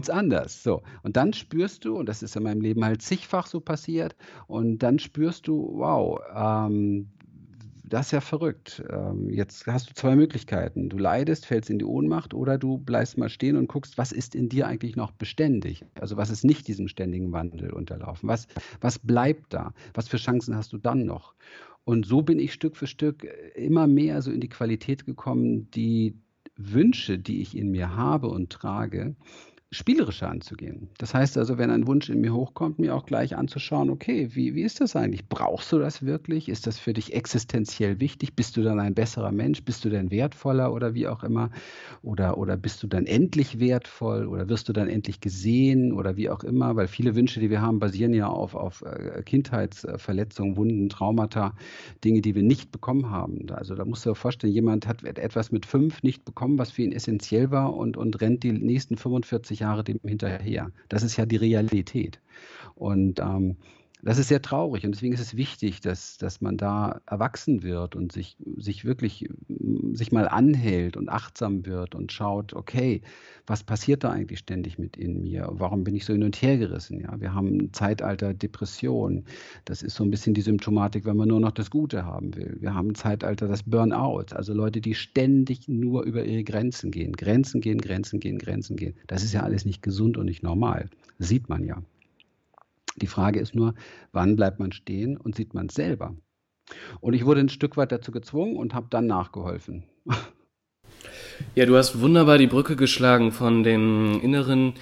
[0.00, 0.62] es anders.
[0.62, 0.82] So.
[1.02, 4.78] Und dann spürst du, und das ist in meinem Leben halt zigfach so passiert, und
[4.78, 7.10] dann spürst du, wow, ähm,
[7.88, 8.82] das ist ja verrückt.
[8.90, 10.88] Ähm, jetzt hast du zwei Möglichkeiten.
[10.88, 14.34] Du leidest, fällst in die Ohnmacht oder du bleibst mal stehen und guckst, was ist
[14.34, 15.84] in dir eigentlich noch beständig?
[16.00, 18.28] Also was ist nicht diesem ständigen Wandel unterlaufen?
[18.28, 18.48] Was,
[18.80, 19.72] was bleibt da?
[19.94, 21.34] Was für Chancen hast du dann noch?
[21.84, 26.16] Und so bin ich Stück für Stück immer mehr so in die Qualität gekommen, die
[26.56, 29.14] Wünsche, die ich in mir habe und trage,
[29.72, 30.90] spielerischer anzugehen.
[30.98, 34.54] Das heißt also, wenn ein Wunsch in mir hochkommt, mir auch gleich anzuschauen, okay, wie,
[34.54, 35.28] wie ist das eigentlich?
[35.28, 36.48] Brauchst du das wirklich?
[36.48, 38.36] Ist das für dich existenziell wichtig?
[38.36, 39.64] Bist du dann ein besserer Mensch?
[39.64, 41.50] Bist du denn wertvoller oder wie auch immer?
[42.02, 46.30] Oder, oder bist du dann endlich wertvoll oder wirst du dann endlich gesehen oder wie
[46.30, 46.76] auch immer?
[46.76, 51.54] Weil viele Wünsche, die wir haben, basieren ja auf, auf äh, Kindheitsverletzungen, Wunden, Traumata,
[52.04, 53.50] Dinge, die wir nicht bekommen haben.
[53.50, 56.82] Also da musst du dir vorstellen, jemand hat etwas mit fünf nicht bekommen, was für
[56.82, 60.70] ihn essentiell war und, und rennt die nächsten 45 20 Jahre dem hinterher.
[60.88, 62.20] Das ist ja die Realität.
[62.74, 63.56] Und ähm,
[64.02, 67.96] das ist sehr traurig und deswegen ist es wichtig, dass, dass man da erwachsen wird
[67.96, 69.28] und sich, sich wirklich
[69.92, 73.02] sich mal anhält und achtsam wird und schaut, okay,
[73.46, 75.48] was passiert da eigentlich ständig mit in mir?
[75.50, 77.00] Warum bin ich so hin und her gerissen?
[77.00, 79.24] Ja, wir haben ein Zeitalter Depression.
[79.64, 82.56] Das ist so ein bisschen die Symptomatik, wenn man nur noch das Gute haben will.
[82.60, 87.12] Wir haben ein Zeitalter das Burnout, also Leute, die ständig nur über ihre Grenzen gehen.
[87.12, 88.94] Grenzen gehen, Grenzen gehen, Grenzen gehen.
[89.06, 90.90] Das ist ja alles nicht gesund und nicht normal.
[91.18, 91.82] Sieht man ja.
[92.96, 93.74] Die Frage ist nur,
[94.12, 96.16] wann bleibt man stehen und sieht man es selber?
[97.00, 99.84] Und ich wurde ein Stück weit dazu gezwungen und habe dann nachgeholfen.
[101.54, 104.74] Ja, du hast wunderbar die Brücke geschlagen von dem inneren,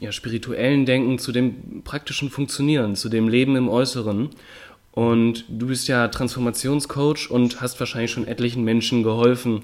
[0.00, 4.30] ja, spirituellen Denken zu dem praktischen Funktionieren, zu dem Leben im Äußeren.
[4.92, 9.62] Und du bist ja Transformationscoach und hast wahrscheinlich schon etlichen Menschen geholfen,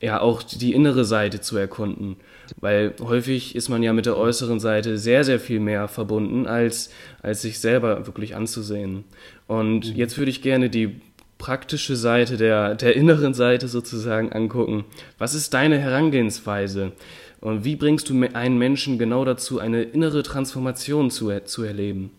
[0.00, 2.16] ja auch die innere Seite zu erkunden.
[2.60, 6.90] Weil häufig ist man ja mit der äußeren Seite sehr, sehr viel mehr verbunden, als,
[7.22, 9.04] als sich selber wirklich anzusehen.
[9.46, 9.96] Und mhm.
[9.96, 11.00] jetzt würde ich gerne die
[11.38, 14.84] praktische Seite der, der inneren Seite sozusagen angucken.
[15.18, 16.92] Was ist deine Herangehensweise?
[17.40, 22.10] Und wie bringst du einen Menschen genau dazu, eine innere Transformation zu, zu erleben?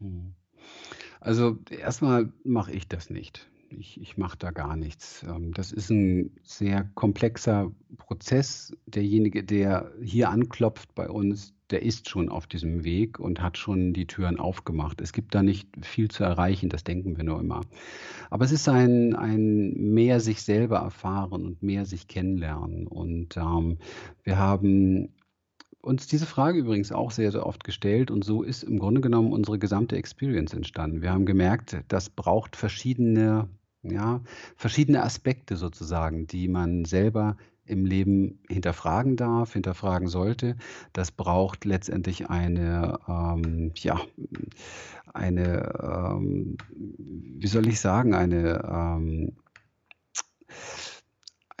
[0.00, 0.34] Mhm.
[1.20, 3.46] Also erstmal mache ich das nicht.
[3.78, 5.24] Ich, ich mache da gar nichts.
[5.28, 8.76] Ähm, das ist ein sehr komplexer Prozess.
[8.86, 13.94] Derjenige, der hier anklopft bei uns, der ist schon auf diesem Weg und hat schon
[13.94, 15.00] die Türen aufgemacht.
[15.00, 17.62] Es gibt da nicht viel zu erreichen, das denken wir nur immer.
[18.30, 22.86] Aber es ist ein, ein mehr sich selber erfahren und mehr sich kennenlernen.
[22.86, 23.78] Und ähm,
[24.22, 25.14] wir haben
[25.80, 29.32] uns diese Frage übrigens auch sehr, sehr oft gestellt und so ist im Grunde genommen
[29.32, 31.02] unsere gesamte Experience entstanden.
[31.02, 33.48] Wir haben gemerkt, das braucht verschiedene
[33.82, 34.20] ja,
[34.56, 40.56] verschiedene Aspekte sozusagen, die man selber im Leben hinterfragen darf, hinterfragen sollte.
[40.92, 44.00] Das braucht letztendlich eine, ähm, ja,
[45.14, 49.36] eine, ähm, wie soll ich sagen, eine, ähm,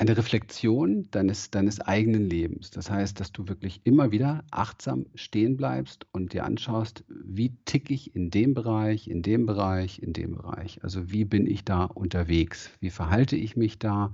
[0.02, 2.72] eine Reflexion deines, deines eigenen Lebens.
[2.72, 7.94] Das heißt, dass du wirklich immer wieder achtsam stehen bleibst und dir anschaust, wie ticke
[7.94, 10.82] ich in dem Bereich, in dem Bereich, in dem Bereich.
[10.82, 12.70] Also wie bin ich da unterwegs?
[12.80, 14.12] Wie verhalte ich mich da?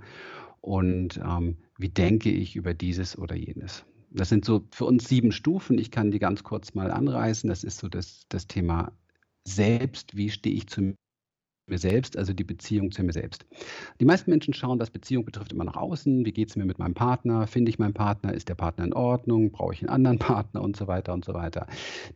[0.61, 3.87] Und ähm, wie denke ich über dieses oder jenes?
[4.11, 5.79] Das sind so für uns sieben Stufen.
[5.79, 7.49] Ich kann die ganz kurz mal anreißen.
[7.49, 8.93] Das ist so das, das Thema
[9.45, 10.19] selbst.
[10.19, 10.93] Wie stehe ich zu
[11.69, 13.47] mir selbst, also die Beziehung zu mir selbst.
[14.01, 16.25] Die meisten Menschen schauen, was Beziehung betrifft, immer nach außen.
[16.25, 17.47] Wie geht es mir mit meinem Partner?
[17.47, 18.33] Finde ich meinen Partner?
[18.33, 19.51] Ist der Partner in Ordnung?
[19.51, 20.63] Brauche ich einen anderen Partner?
[20.63, 21.67] Und so weiter und so weiter.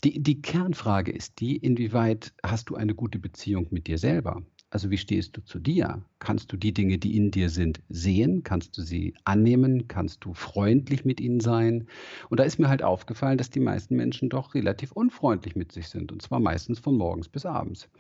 [0.05, 4.43] Die, die Kernfrage ist die, inwieweit hast du eine gute Beziehung mit dir selber?
[4.73, 6.03] Also wie stehst du zu dir?
[6.19, 8.43] Kannst du die Dinge, die in dir sind, sehen?
[8.43, 9.87] Kannst du sie annehmen?
[9.87, 11.89] Kannst du freundlich mit ihnen sein?
[12.31, 15.89] Und da ist mir halt aufgefallen, dass die meisten Menschen doch relativ unfreundlich mit sich
[15.89, 16.11] sind.
[16.11, 17.91] Und zwar meistens von morgens bis abends.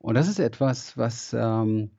[0.00, 1.90] Und das ist etwas, was ähm,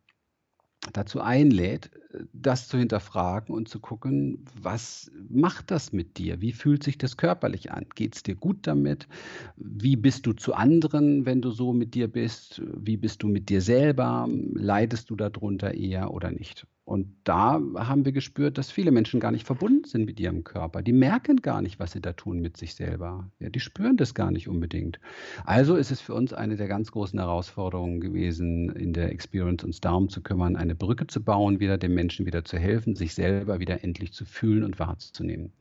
[0.93, 1.91] dazu einlädt,
[2.33, 6.41] das zu hinterfragen und zu gucken, was macht das mit dir?
[6.41, 7.85] Wie fühlt sich das körperlich an?
[7.95, 9.07] Geht es dir gut damit?
[9.55, 12.61] Wie bist du zu anderen, wenn du so mit dir bist?
[12.65, 14.27] Wie bist du mit dir selber?
[14.53, 16.65] Leidest du darunter eher oder nicht?
[16.91, 20.81] Und da haben wir gespürt, dass viele Menschen gar nicht verbunden sind mit ihrem Körper.
[20.81, 23.31] Die merken gar nicht, was sie da tun mit sich selber.
[23.39, 24.99] Ja, die spüren das gar nicht unbedingt.
[25.45, 29.79] Also ist es für uns eine der ganz großen Herausforderungen gewesen, in der Experience uns
[29.79, 33.61] darum zu kümmern, eine Brücke zu bauen, wieder dem Menschen wieder zu helfen, sich selber
[33.61, 35.53] wieder endlich zu fühlen und wahrzunehmen.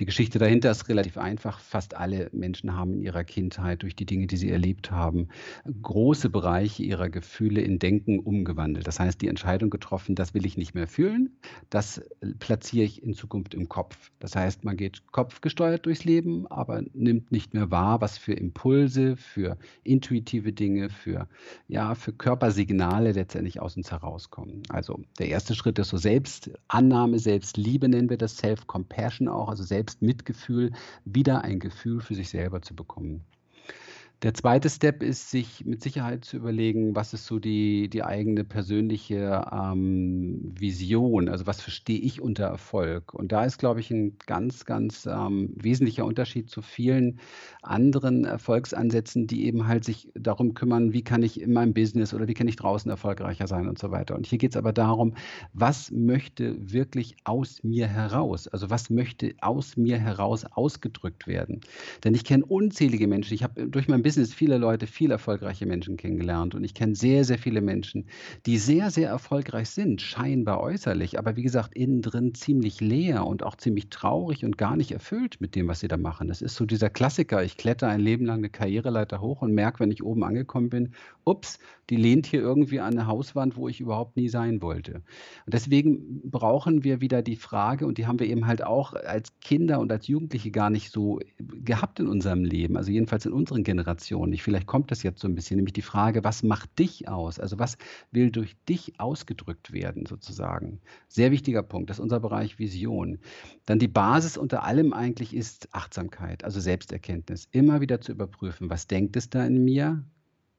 [0.00, 1.60] Die Geschichte dahinter ist relativ einfach.
[1.60, 5.28] Fast alle Menschen haben in ihrer Kindheit durch die Dinge, die sie erlebt haben,
[5.82, 8.86] große Bereiche ihrer Gefühle in Denken umgewandelt.
[8.86, 11.36] Das heißt, die Entscheidung getroffen, das will ich nicht mehr fühlen,
[11.68, 12.00] das
[12.38, 14.10] platziere ich in Zukunft im Kopf.
[14.20, 19.18] Das heißt, man geht kopfgesteuert durchs Leben, aber nimmt nicht mehr wahr, was für Impulse,
[19.18, 21.28] für intuitive Dinge, für,
[21.68, 24.62] ja, für Körpersignale letztendlich aus uns herauskommen.
[24.70, 29.89] Also der erste Schritt ist so Selbstannahme, Selbstliebe nennen wir das, Self-Compassion auch, also Selbst
[29.90, 30.72] Selbstmitgefühl,
[31.04, 33.24] wieder ein Gefühl für sich selber zu bekommen.
[34.22, 38.44] Der zweite Step ist, sich mit Sicherheit zu überlegen, was ist so die, die eigene
[38.44, 43.14] persönliche ähm, Vision, also was verstehe ich unter Erfolg.
[43.14, 47.18] Und da ist, glaube ich, ein ganz, ganz ähm, wesentlicher Unterschied zu vielen
[47.62, 52.28] anderen Erfolgsansätzen, die eben halt sich darum kümmern, wie kann ich in meinem Business oder
[52.28, 54.16] wie kann ich draußen erfolgreicher sein und so weiter.
[54.16, 55.14] Und hier geht es aber darum,
[55.54, 61.62] was möchte wirklich aus mir heraus, also was möchte aus mir heraus ausgedrückt werden.
[62.04, 65.66] Denn ich kenne unzählige Menschen, ich habe durch mein Business Business viele Leute, viele erfolgreiche
[65.66, 68.06] Menschen kennengelernt und ich kenne sehr, sehr viele Menschen,
[68.44, 73.44] die sehr, sehr erfolgreich sind, scheinbar äußerlich, aber wie gesagt, innen drin ziemlich leer und
[73.44, 76.26] auch ziemlich traurig und gar nicht erfüllt mit dem, was sie da machen.
[76.26, 79.78] Das ist so dieser Klassiker, ich kletter ein Leben lang eine Karriereleiter hoch und merke,
[79.78, 80.90] wenn ich oben angekommen bin,
[81.22, 85.02] ups, die lehnt hier irgendwie an eine Hauswand, wo ich überhaupt nie sein wollte.
[85.46, 89.38] Und deswegen brauchen wir wieder die Frage, und die haben wir eben halt auch als
[89.40, 93.62] Kinder und als Jugendliche gar nicht so gehabt in unserem Leben, also jedenfalls in unseren
[93.62, 93.99] Generationen.
[94.00, 94.32] Generationen.
[94.32, 97.38] Ich, vielleicht kommt das jetzt so ein bisschen, nämlich die Frage, was macht dich aus?
[97.38, 97.76] Also was
[98.10, 100.80] will durch dich ausgedrückt werden, sozusagen?
[101.08, 103.18] Sehr wichtiger Punkt, das ist unser Bereich Vision.
[103.66, 107.48] Dann die Basis unter allem eigentlich ist Achtsamkeit, also Selbsterkenntnis.
[107.52, 110.04] Immer wieder zu überprüfen, was denkt es da in mir?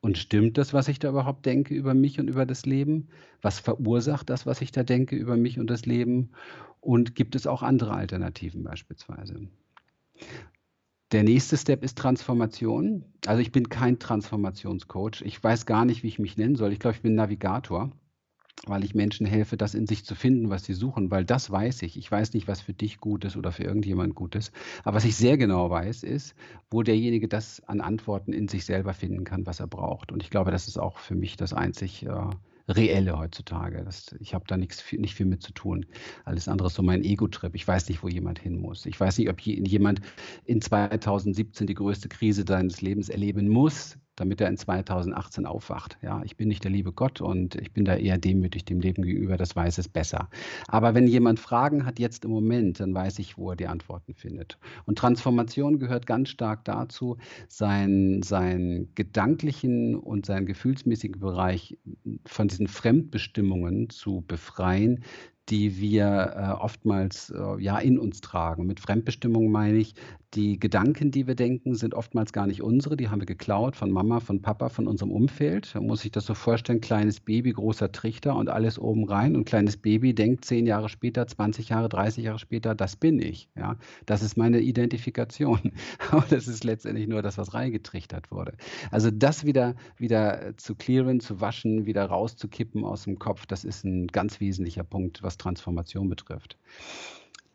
[0.04, 3.10] Und stimmt das, was ich da überhaupt denke über mich und über das Leben?
[3.42, 6.32] Was verursacht das, was ich da denke über mich und das Leben?
[6.80, 9.48] Und gibt es auch andere Alternativen beispielsweise?
[11.12, 13.06] Der nächste Step ist Transformation.
[13.28, 15.22] Also ich bin kein Transformationscoach.
[15.24, 16.72] Ich weiß gar nicht, wie ich mich nennen soll.
[16.72, 17.92] Ich glaube, ich bin Navigator.
[18.68, 21.82] weil ich Menschen helfe, das in sich zu finden, was sie suchen, weil das weiß
[21.84, 21.98] ich.
[21.98, 24.54] Ich weiß nicht, was für dich gut ist oder für irgendjemand gut ist.
[24.84, 26.36] Aber was ich sehr genau weiß, ist,
[26.70, 30.12] wo derjenige das an Antworten in sich selber finden kann, was er braucht.
[30.12, 32.30] Und ich glaube, das ist auch für mich das einzig äh,
[32.68, 33.84] Reelle heutzutage.
[33.84, 35.86] Das, ich habe da nichts, nicht viel mit zu tun.
[36.26, 37.56] Alles andere ist so mein Ego-Trip.
[37.56, 38.86] Ich weiß nicht, wo jemand hin muss.
[38.86, 40.02] Ich weiß nicht, ob jemand
[40.46, 45.98] in 2017 die größte Krise seines Lebens erleben muss, damit er in 2018 aufwacht.
[46.02, 49.04] Ja, ich bin nicht der liebe Gott und ich bin da eher demütig dem Leben
[49.04, 50.30] gegenüber, das weiß es besser.
[50.68, 54.14] Aber wenn jemand Fragen hat jetzt im Moment, dann weiß ich, wo er die Antworten
[54.14, 54.58] findet.
[54.86, 61.78] Und Transformation gehört ganz stark dazu, seinen, seinen gedanklichen und seinen gefühlsmäßigen Bereich
[62.26, 65.04] von diesen Fremdbestimmungen zu befreien,
[65.50, 68.66] die wir äh, oftmals äh, ja in uns tragen.
[68.68, 69.96] Mit Fremdbestimmung meine ich,
[70.34, 72.96] die Gedanken, die wir denken, sind oftmals gar nicht unsere.
[72.96, 75.76] Die haben wir geklaut von Mama, von Papa, von unserem Umfeld.
[75.76, 79.36] Da muss ich das so vorstellen: kleines Baby, großer Trichter und alles oben rein.
[79.36, 83.50] Und kleines Baby denkt zehn Jahre später, 20 Jahre, 30 Jahre später, das bin ich.
[83.58, 85.74] Ja, das ist meine Identifikation.
[86.12, 88.54] Aber das ist letztendlich nur das, was reingetrichtert wurde.
[88.90, 93.84] Also das wieder, wieder zu clearen, zu waschen, wieder rauszukippen aus dem Kopf, das ist
[93.84, 96.58] ein ganz wesentlicher Punkt, was Transformation betrifft.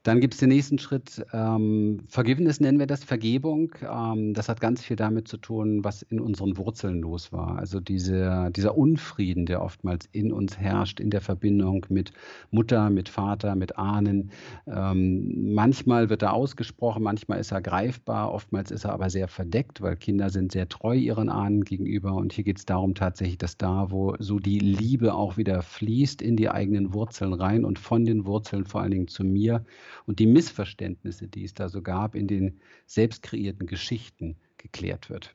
[0.06, 3.74] Dann gibt es den nächsten Schritt, ähm, Forgiveness nennen wir das, Vergebung.
[3.82, 7.58] Ähm, das hat ganz viel damit zu tun, was in unseren Wurzeln los war.
[7.58, 12.12] Also diese, dieser Unfrieden, der oftmals in uns herrscht, in der Verbindung mit
[12.52, 14.30] Mutter, mit Vater, mit Ahnen.
[14.68, 19.82] Ähm, manchmal wird er ausgesprochen, manchmal ist er greifbar, oftmals ist er aber sehr verdeckt,
[19.82, 22.14] weil Kinder sind sehr treu ihren Ahnen gegenüber.
[22.14, 26.22] Und hier geht es darum tatsächlich, dass da, wo so die Liebe auch wieder fließt,
[26.22, 29.64] in die eigenen Wurzeln rein und von den Wurzeln vor allen Dingen zu mir
[30.04, 35.34] und die Missverständnisse, die es da so gab, in den selbst kreierten Geschichten geklärt wird.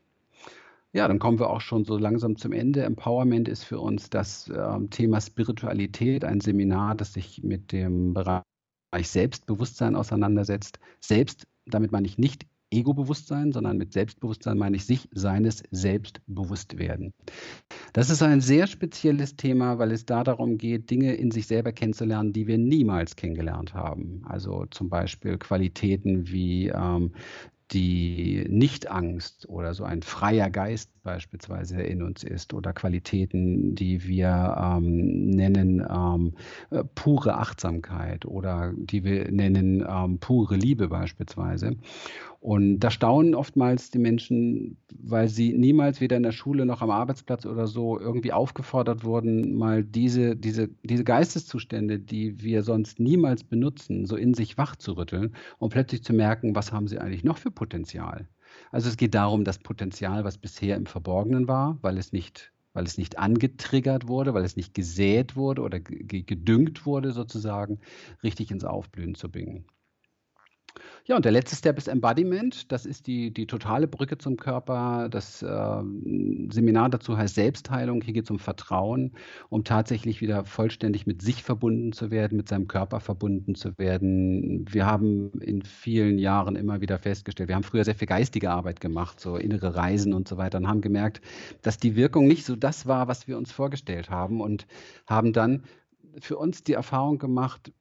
[0.94, 2.84] Ja, dann kommen wir auch schon so langsam zum Ende.
[2.84, 8.44] Empowerment ist für uns das äh, Thema Spiritualität, ein Seminar, das sich mit dem Bereich
[9.02, 10.80] Selbstbewusstsein auseinandersetzt.
[11.00, 16.80] Selbst, damit meine ich nicht Ego-Bewusstsein, sondern mit Selbstbewusstsein meine ich sich seines selbst bewusst
[16.80, 17.14] werden.
[17.94, 21.72] Das ist ein sehr spezielles Thema, weil es da darum geht, Dinge in sich selber
[21.74, 24.24] kennenzulernen, die wir niemals kennengelernt haben.
[24.26, 27.12] Also zum Beispiel Qualitäten wie ähm,
[27.72, 34.58] die Nichtangst oder so ein freier Geist beispielsweise in uns ist oder Qualitäten, die wir
[34.60, 36.34] ähm, nennen ähm,
[36.70, 41.78] äh, pure Achtsamkeit oder die wir nennen ähm, pure Liebe beispielsweise.
[42.42, 46.90] Und da staunen oftmals die Menschen, weil sie niemals weder in der Schule noch am
[46.90, 53.44] Arbeitsplatz oder so irgendwie aufgefordert wurden, mal diese, diese, diese Geisteszustände, die wir sonst niemals
[53.44, 57.24] benutzen, so in sich wach zu rütteln und plötzlich zu merken, was haben sie eigentlich
[57.24, 58.28] noch für Potenzial.
[58.72, 62.86] Also es geht darum, das Potenzial, was bisher im Verborgenen war, weil es nicht weil
[62.86, 67.80] es nicht angetriggert wurde, weil es nicht gesät wurde oder gedüngt wurde sozusagen,
[68.24, 69.66] richtig ins Aufblühen zu bringen.
[71.06, 72.72] Ja, und der letzte Step ist Embodiment.
[72.72, 75.10] Das ist die, die totale Brücke zum Körper.
[75.10, 75.84] Das äh,
[76.52, 78.02] Seminar dazu heißt Selbstheilung.
[78.02, 79.14] Hier geht es um Vertrauen,
[79.50, 84.66] um tatsächlich wieder vollständig mit sich verbunden zu werden, mit seinem Körper verbunden zu werden.
[84.70, 88.80] Wir haben in vielen Jahren immer wieder festgestellt, wir haben früher sehr viel geistige Arbeit
[88.80, 91.22] gemacht, so innere Reisen und so weiter, und haben gemerkt,
[91.62, 94.68] dass die Wirkung nicht so das war, was wir uns vorgestellt haben und
[95.08, 95.64] haben dann
[96.20, 97.72] für uns die Erfahrung gemacht,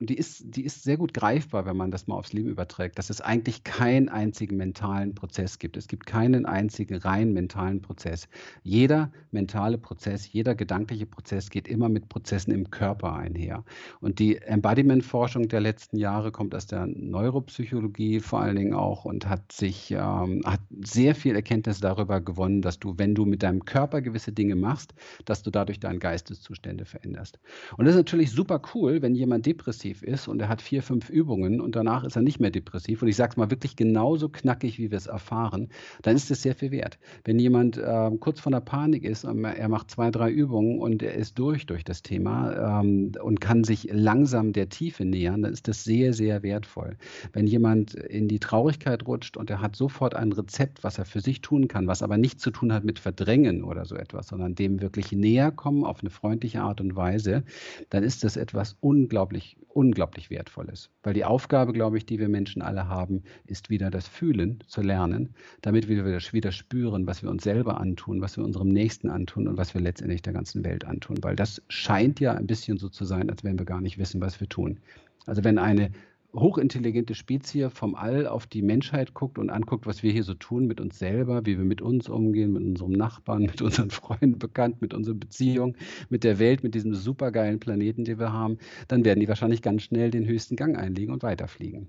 [0.00, 3.10] die ist, die ist sehr gut greifbar, wenn man das mal aufs Leben überträgt, dass
[3.10, 5.76] es eigentlich keinen einzigen mentalen Prozess gibt.
[5.76, 8.28] Es gibt keinen einzigen rein mentalen Prozess.
[8.62, 13.64] Jeder mentale Prozess, jeder gedankliche Prozess geht immer mit Prozessen im Körper einher.
[14.00, 19.28] Und die Embodiment-Forschung der letzten Jahre kommt aus der Neuropsychologie vor allen Dingen auch und
[19.28, 23.64] hat sich ähm, hat sehr viel Erkenntnis darüber gewonnen, dass du, wenn du mit deinem
[23.64, 24.92] Körper gewisse Dinge machst,
[25.24, 27.38] dass du dadurch deine Geisteszustände veränderst.
[27.76, 30.82] Und das ist natürlich super cool, wenn jemand depressiv depressiv ist und er hat vier,
[30.82, 33.76] fünf Übungen und danach ist er nicht mehr depressiv und ich sage es mal wirklich
[33.76, 35.68] genauso knackig, wie wir es erfahren,
[36.02, 36.98] dann ist es sehr viel wert.
[37.24, 41.02] Wenn jemand äh, kurz vor der Panik ist und er macht zwei, drei Übungen und
[41.02, 45.52] er ist durch durch das Thema ähm, und kann sich langsam der Tiefe nähern, dann
[45.52, 46.96] ist das sehr, sehr wertvoll.
[47.32, 51.20] Wenn jemand in die Traurigkeit rutscht und er hat sofort ein Rezept, was er für
[51.20, 54.54] sich tun kann, was aber nichts zu tun hat mit Verdrängen oder so etwas, sondern
[54.54, 57.44] dem wirklich näher kommen auf eine freundliche Art und Weise,
[57.90, 60.90] dann ist das etwas unglaublich unglaublich wertvoll ist.
[61.02, 64.82] Weil die Aufgabe, glaube ich, die wir Menschen alle haben, ist wieder das Fühlen zu
[64.82, 69.48] lernen, damit wir wieder spüren, was wir uns selber antun, was wir unserem Nächsten antun
[69.48, 71.18] und was wir letztendlich der ganzen Welt antun.
[71.22, 74.20] Weil das scheint ja ein bisschen so zu sein, als wenn wir gar nicht wissen,
[74.20, 74.78] was wir tun.
[75.26, 75.90] Also wenn eine
[76.34, 80.66] hochintelligente Spezies vom All auf die Menschheit guckt und anguckt, was wir hier so tun
[80.66, 84.82] mit uns selber, wie wir mit uns umgehen, mit unserem Nachbarn, mit unseren Freunden, bekannt,
[84.82, 85.76] mit unseren Beziehungen,
[86.08, 88.58] mit der Welt, mit diesem supergeilen Planeten, den wir haben,
[88.88, 91.88] dann werden die wahrscheinlich ganz schnell den höchsten Gang einlegen und weiterfliegen.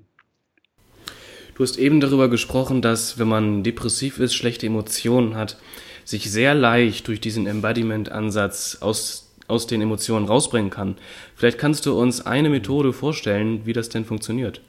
[1.55, 5.57] Du hast eben darüber gesprochen, dass wenn man depressiv ist, schlechte Emotionen hat,
[6.03, 10.97] sich sehr leicht durch diesen Embodiment-Ansatz aus aus den Emotionen rausbringen kann.
[11.35, 14.61] Vielleicht kannst du uns eine Methode vorstellen, wie das denn funktioniert.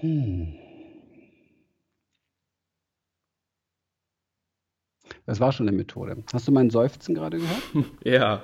[0.00, 0.54] Hm.
[5.26, 6.16] Das war schon eine Methode.
[6.32, 7.62] Hast du meinen Seufzen gerade gehört?
[8.04, 8.42] ja.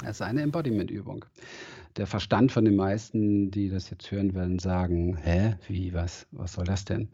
[0.00, 1.24] Das ist eine Embodiment-Übung.
[1.96, 6.54] Der Verstand von den meisten, die das jetzt hören werden, sagen, hä, wie, was, was
[6.54, 7.08] soll das denn?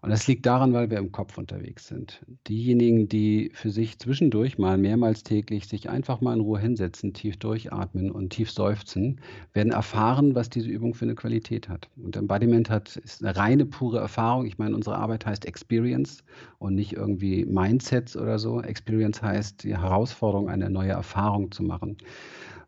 [0.00, 2.24] Und das liegt daran, weil wir im Kopf unterwegs sind.
[2.46, 7.36] Diejenigen, die für sich zwischendurch mal mehrmals täglich sich einfach mal in Ruhe hinsetzen, tief
[7.36, 9.20] durchatmen und tief seufzen,
[9.54, 11.88] werden erfahren, was diese Übung für eine Qualität hat.
[11.96, 14.46] Und Embodiment hat, ist eine reine, pure Erfahrung.
[14.46, 16.22] Ich meine, unsere Arbeit heißt Experience
[16.58, 18.62] und nicht irgendwie Mindsets oder so.
[18.62, 21.96] Experience heißt die Herausforderung, eine neue Erfahrung zu machen.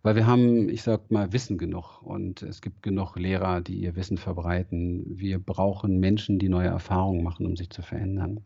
[0.02, 3.96] Weil wir haben, ich sag mal, Wissen genug und es gibt genug Lehrer, die ihr
[3.96, 5.04] Wissen verbreiten.
[5.06, 8.44] Wir brauchen Menschen, die neue Erfahrungen machen, um sich zu verändern.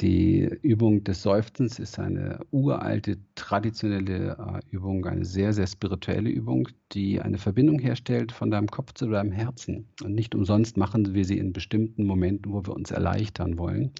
[0.00, 6.68] Die Übung des Seufzens ist eine uralte, traditionelle äh, Übung, eine sehr, sehr spirituelle Übung,
[6.90, 9.86] die eine Verbindung herstellt von deinem Kopf zu deinem Herzen.
[10.02, 13.92] Und nicht umsonst machen wir sie in bestimmten Momenten, wo wir uns erleichtern wollen.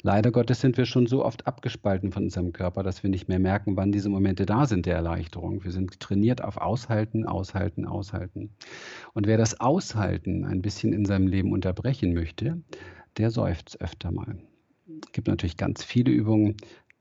[0.00, 3.38] Leider Gottes sind wir schon so oft abgespalten von unserem Körper, dass wir nicht mehr
[3.38, 5.62] merken, wann diese Momente da sind der Erleichterung.
[5.62, 8.48] Wir sind trainiert auf Aushalten, Aushalten, Aushalten.
[9.12, 12.62] Und wer das Aushalten ein bisschen in seinem Leben unterbrechen möchte,
[13.18, 14.38] der seufzt öfter mal.
[14.86, 16.56] Es gibt natürlich ganz viele Übungen,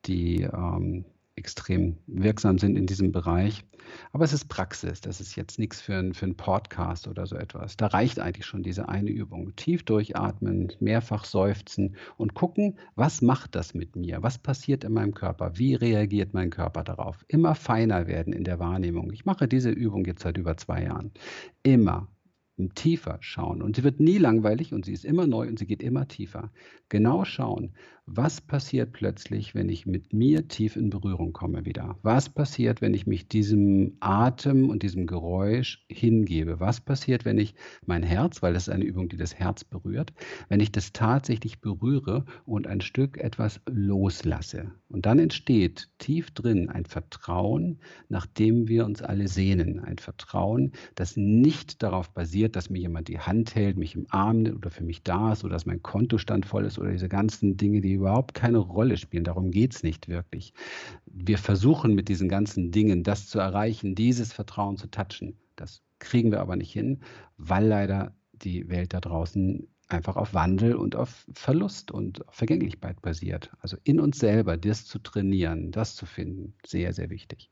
[0.06, 1.06] die ähm,
[1.36, 3.66] extrem wirksam sind in diesem Bereich.
[4.12, 5.02] Aber es ist Praxis.
[5.02, 7.76] Das ist jetzt nichts für, ein, für einen Podcast oder so etwas.
[7.76, 9.56] Da reicht eigentlich schon diese eine Übung.
[9.56, 14.24] Tief durchatmen, mehrfach seufzen und gucken, was macht das mit mir?
[14.24, 15.58] Was passiert in meinem Körper?
[15.58, 17.26] Wie reagiert mein Körper darauf?
[17.28, 19.12] Immer feiner werden in der Wahrnehmung.
[19.12, 21.12] Ich mache diese Übung jetzt seit über zwei Jahren.
[21.64, 22.08] Immer
[22.76, 23.62] tiefer schauen.
[23.62, 26.52] Und sie wird nie langweilig und sie ist immer neu und sie geht immer tiefer.
[26.94, 27.74] Genau schauen,
[28.06, 31.98] was passiert plötzlich, wenn ich mit mir tief in Berührung komme wieder?
[32.02, 36.60] Was passiert, wenn ich mich diesem Atem und diesem Geräusch hingebe?
[36.60, 40.14] Was passiert, wenn ich mein Herz, weil das ist eine Übung, die das Herz berührt,
[40.50, 44.74] wenn ich das tatsächlich berühre und ein Stück etwas loslasse?
[44.90, 47.80] Und dann entsteht tief drin ein Vertrauen,
[48.10, 49.80] nach dem wir uns alle sehnen.
[49.80, 54.42] Ein Vertrauen, das nicht darauf basiert, dass mir jemand die Hand hält, mich im Arm
[54.42, 57.58] nimmt oder für mich da ist oder dass mein Kontostand voll ist oder diese ganzen
[57.58, 59.24] Dinge, die überhaupt keine Rolle spielen.
[59.24, 60.54] Darum geht es nicht wirklich.
[61.06, 65.38] Wir versuchen mit diesen ganzen Dingen das zu erreichen, dieses Vertrauen zu touchen.
[65.56, 67.00] Das kriegen wir aber nicht hin,
[67.38, 73.02] weil leider die Welt da draußen einfach auf Wandel und auf Verlust und auf Vergänglichkeit
[73.02, 73.52] basiert.
[73.60, 77.50] Also in uns selber das zu trainieren, das zu finden, sehr, sehr wichtig.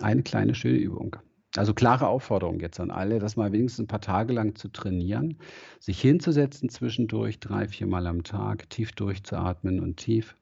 [0.00, 1.16] Eine kleine schöne Übung.
[1.56, 5.38] Also klare Aufforderung jetzt an alle, das mal wenigstens ein paar Tage lang zu trainieren,
[5.80, 10.36] sich hinzusetzen zwischendurch, drei, vier Mal am Tag, tief durchzuatmen und tief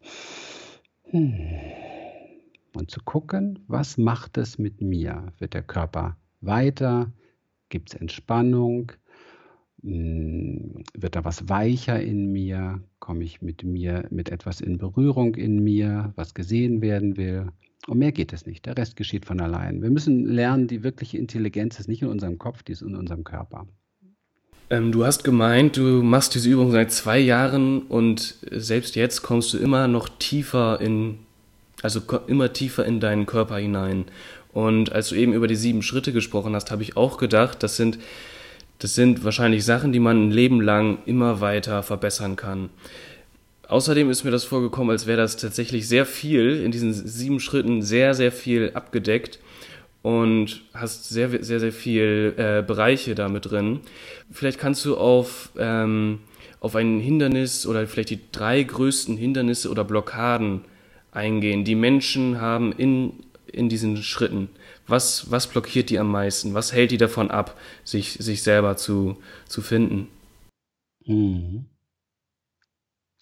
[1.10, 1.38] hm,
[2.74, 5.32] und zu gucken, was macht es mit mir?
[5.38, 7.12] Wird der Körper weiter?
[7.68, 8.92] Gibt es Entspannung?
[9.82, 12.82] Hm, wird da was weicher in mir?
[12.98, 17.52] Komme ich mit mir mit etwas in Berührung in mir, was gesehen werden will?
[17.86, 18.64] Und mehr geht es nicht.
[18.66, 19.82] Der Rest geschieht von allein.
[19.82, 23.24] Wir müssen lernen, die wirkliche Intelligenz ist nicht in unserem Kopf, die ist in unserem
[23.24, 23.66] Körper.
[24.70, 29.52] Ähm, du hast gemeint, du machst diese Übung seit zwei Jahren und selbst jetzt kommst
[29.52, 31.18] du immer noch tiefer in,
[31.82, 34.06] also immer tiefer in deinen Körper hinein.
[34.52, 37.76] Und als du eben über die sieben Schritte gesprochen hast, habe ich auch gedacht, das
[37.76, 37.98] sind,
[38.78, 42.70] das sind wahrscheinlich Sachen, die man ein Leben lang immer weiter verbessern kann.
[43.74, 47.82] Außerdem ist mir das vorgekommen, als wäre das tatsächlich sehr viel, in diesen sieben Schritten
[47.82, 49.40] sehr, sehr viel abgedeckt
[50.00, 53.80] und hast sehr, sehr, sehr viel äh, Bereiche damit drin.
[54.30, 56.20] Vielleicht kannst du auf, ähm,
[56.60, 60.60] auf ein Hindernis oder vielleicht die drei größten Hindernisse oder Blockaden
[61.10, 64.50] eingehen, die Menschen haben in, in diesen Schritten.
[64.86, 66.54] Was, was blockiert die am meisten?
[66.54, 69.16] Was hält die davon ab, sich, sich selber zu,
[69.48, 70.06] zu finden?
[71.06, 71.64] Mhm.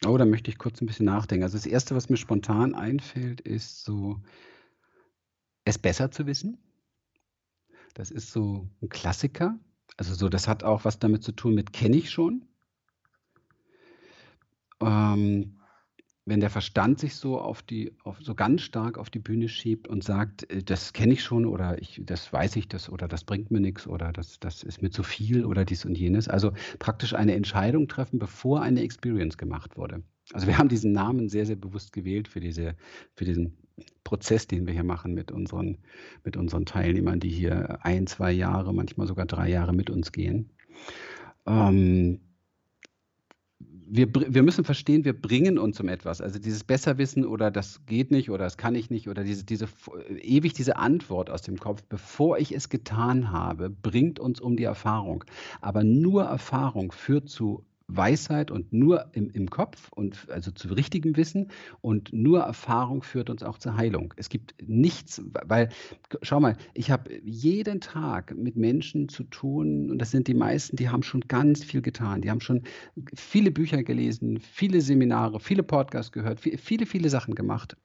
[0.07, 1.45] Oh, da möchte ich kurz ein bisschen nachdenken.
[1.45, 4.21] Also das Erste, was mir spontan einfällt, ist so,
[5.65, 6.59] es besser zu wissen.
[7.95, 9.59] Das ist so ein Klassiker.
[9.97, 12.47] Also so, das hat auch was damit zu tun mit kenne ich schon.
[14.81, 15.62] Ähm,
[16.25, 19.89] wenn der Verstand sich so auf die, auf, so ganz stark auf die Bühne schiebt
[19.89, 23.25] und sagt, äh, das kenne ich schon oder ich, das weiß ich das oder das
[23.25, 26.29] bringt mir nichts oder das, das ist mir zu viel oder dies und jenes.
[26.29, 30.03] Also praktisch eine Entscheidung treffen, bevor eine Experience gemacht wurde.
[30.33, 32.77] Also wir haben diesen Namen sehr, sehr bewusst gewählt für, diese,
[33.17, 33.57] für diesen
[34.05, 35.79] Prozess, den wir hier machen mit unseren,
[36.25, 40.51] mit unseren Teilnehmern, die hier ein, zwei Jahre, manchmal sogar drei Jahre mit uns gehen.
[41.47, 42.21] Ähm,
[43.95, 46.23] wir, wir müssen verstehen, wir bringen uns um etwas.
[46.23, 49.69] Also dieses Besserwissen oder das geht nicht oder das kann ich nicht oder diese, diese
[50.23, 54.65] ewig diese Antwort aus dem Kopf, bevor ich es getan habe, bringt uns um die
[54.65, 55.25] Erfahrung.
[55.61, 61.17] Aber nur Erfahrung führt zu Weisheit und nur im, im Kopf und also zu richtigem
[61.17, 64.15] Wissen und nur Erfahrung führt uns auch zur Heilung.
[64.17, 65.69] Es gibt nichts, weil,
[66.23, 70.77] schau mal, ich habe jeden Tag mit Menschen zu tun und das sind die meisten,
[70.77, 72.23] die haben schon ganz viel getan.
[72.23, 72.63] Die haben schon
[73.15, 77.77] viele Bücher gelesen, viele Seminare, viele Podcasts gehört, viele, viele Sachen gemacht.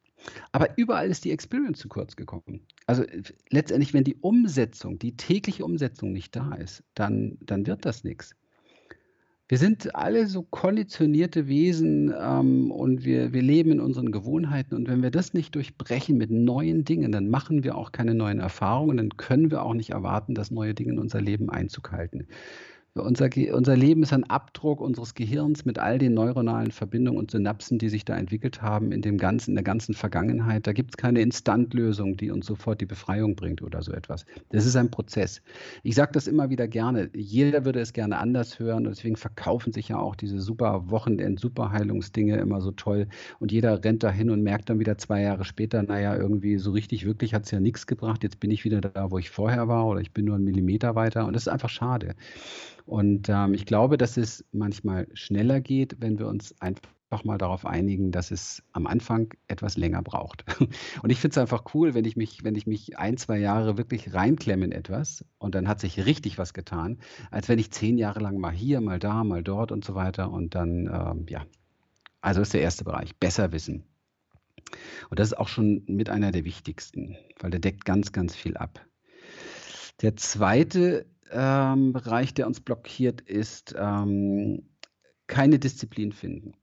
[0.52, 2.66] Aber überall ist die Experience zu kurz gekommen.
[2.86, 3.04] Also
[3.50, 8.36] letztendlich, wenn die Umsetzung, die tägliche Umsetzung nicht da ist, dann, dann wird das nichts.
[9.50, 14.76] Wir sind alle so konditionierte Wesen ähm, und wir, wir leben in unseren Gewohnheiten.
[14.76, 18.40] Und wenn wir das nicht durchbrechen mit neuen Dingen, dann machen wir auch keine neuen
[18.40, 18.98] Erfahrungen.
[18.98, 22.28] Dann können wir auch nicht erwarten, dass neue Dinge in unser Leben Einzug halten.
[22.98, 27.78] Unser, unser Leben ist ein Abdruck unseres Gehirns mit all den neuronalen Verbindungen und Synapsen,
[27.80, 30.68] die sich da entwickelt haben in, dem ganzen, in der ganzen Vergangenheit.
[30.68, 34.26] Da gibt es keine Instantlösung, die uns sofort die Befreiung bringt oder so etwas.
[34.50, 35.42] Das ist ein Prozess.
[35.84, 37.10] Ich sage das immer wieder gerne.
[37.14, 42.38] Jeder würde es gerne anders hören und deswegen verkaufen sich ja auch diese super Wochenend-Superheilungsdinge
[42.38, 43.08] immer so toll
[43.40, 47.06] und jeder rennt dahin und merkt dann wieder zwei Jahre später, naja, irgendwie so richtig
[47.06, 48.24] wirklich hat es ja nichts gebracht.
[48.24, 50.96] Jetzt bin ich wieder da, wo ich vorher war oder ich bin nur einen Millimeter
[50.96, 52.16] weiter und das ist einfach schade.
[52.88, 57.66] Und ähm, ich glaube, dass es manchmal schneller geht, wenn wir uns einfach mal darauf
[57.66, 60.46] einigen, dass es am Anfang etwas länger braucht.
[61.04, 63.78] Und ich finde es einfach cool, wenn ich mich, wenn ich mich ein, zwei Jahre
[63.78, 67.98] wirklich reinklemme in etwas und dann hat sich richtig was getan, als wenn ich zehn
[67.98, 71.46] Jahre lang mal hier, mal da, mal dort und so weiter und dann, ähm, ja.
[72.22, 73.84] Also ist der erste Bereich, besser wissen.
[75.10, 78.56] Und das ist auch schon mit einer der wichtigsten, weil der deckt ganz, ganz viel
[78.58, 78.86] ab.
[80.02, 84.64] Der zweite ähm, Bereich, der uns blockiert, ist ähm,
[85.28, 86.54] keine Disziplin finden.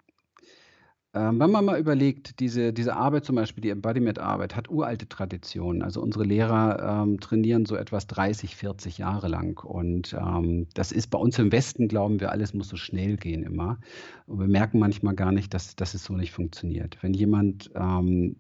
[1.15, 5.83] Ähm, wenn man mal überlegt, diese, diese Arbeit zum Beispiel, die Embodiment-Arbeit, hat uralte Traditionen.
[5.83, 9.63] Also unsere Lehrer ähm, trainieren so etwas 30, 40 Jahre lang.
[9.65, 13.45] Und ähm, das ist bei uns im Westen, glauben wir, alles muss so schnell gehen
[13.45, 13.79] immer.
[14.27, 16.99] Und wir merken manchmal gar nicht, dass, dass es so nicht funktioniert.
[17.01, 18.35] Wenn jemand ähm,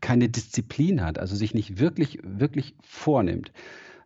[0.00, 3.52] keine Disziplin hat, also sich nicht wirklich, wirklich vornimmt,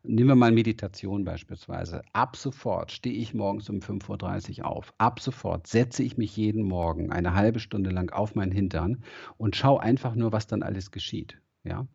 [0.07, 2.03] Nehmen wir mal Meditation beispielsweise.
[2.13, 4.93] Ab sofort stehe ich morgens um 5.30 Uhr auf.
[4.99, 9.03] Ab sofort setze ich mich jeden Morgen eine halbe Stunde lang auf meinen Hintern
[9.39, 11.41] und schaue einfach nur, was dann alles geschieht.
[11.65, 11.87] Ja?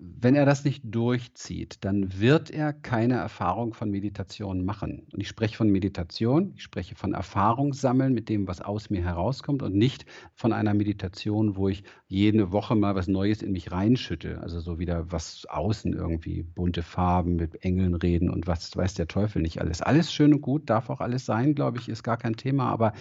[0.00, 5.08] Wenn er das nicht durchzieht, dann wird er keine Erfahrung von Meditation machen.
[5.12, 9.02] Und ich spreche von Meditation, ich spreche von Erfahrung sammeln mit dem, was aus mir
[9.02, 13.72] herauskommt und nicht von einer Meditation, wo ich jede Woche mal was Neues in mich
[13.72, 14.40] reinschütte.
[14.40, 19.08] Also so wieder was außen irgendwie, bunte Farben, mit Engeln reden und was weiß der
[19.08, 19.82] Teufel nicht alles.
[19.82, 22.70] Alles schön und gut, darf auch alles sein, glaube ich, ist gar kein Thema.
[22.70, 22.92] Aber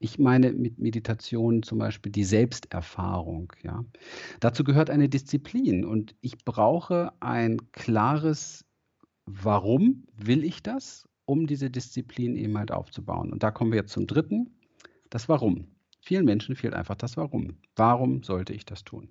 [0.00, 3.52] ich meine mit Meditation zum Beispiel die Selbsterfahrung.
[3.62, 3.84] Ja.
[4.40, 8.64] Dazu gehört eine Disziplin und ich brauche ein klares
[9.26, 13.32] Warum will ich das, um diese Disziplin eben halt aufzubauen.
[13.32, 14.58] Und da kommen wir jetzt zum dritten,
[15.10, 15.68] das Warum.
[16.00, 17.58] Vielen Menschen fehlt einfach das Warum.
[17.76, 19.08] Warum sollte ich das tun?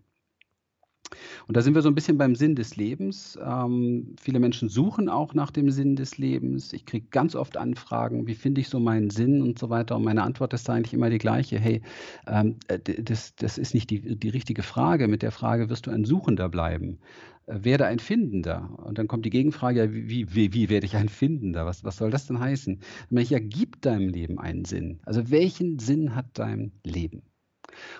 [1.47, 3.38] Und da sind wir so ein bisschen beim Sinn des Lebens.
[3.43, 6.74] Ähm, viele Menschen suchen auch nach dem Sinn des Lebens.
[6.74, 9.95] Ich kriege ganz oft Anfragen, wie finde ich so meinen Sinn und so weiter.
[9.95, 11.60] Und meine Antwort ist eigentlich immer die gleiche.
[11.60, 11.82] Hey,
[12.28, 15.07] ähm, äh, das, das ist nicht die, die richtige Frage.
[15.07, 16.99] Mit der Frage wirst du ein Suchender bleiben.
[17.47, 18.70] Äh, werde ein Findender.
[18.78, 21.66] Und dann kommt die Gegenfrage, wie, wie, wie werde ich ein Findender?
[21.66, 22.80] Was, was soll das denn heißen?
[23.12, 24.99] Ich ja, gib deinem Leben einen Sinn.
[25.05, 27.24] Also welchen Sinn hat dein Leben?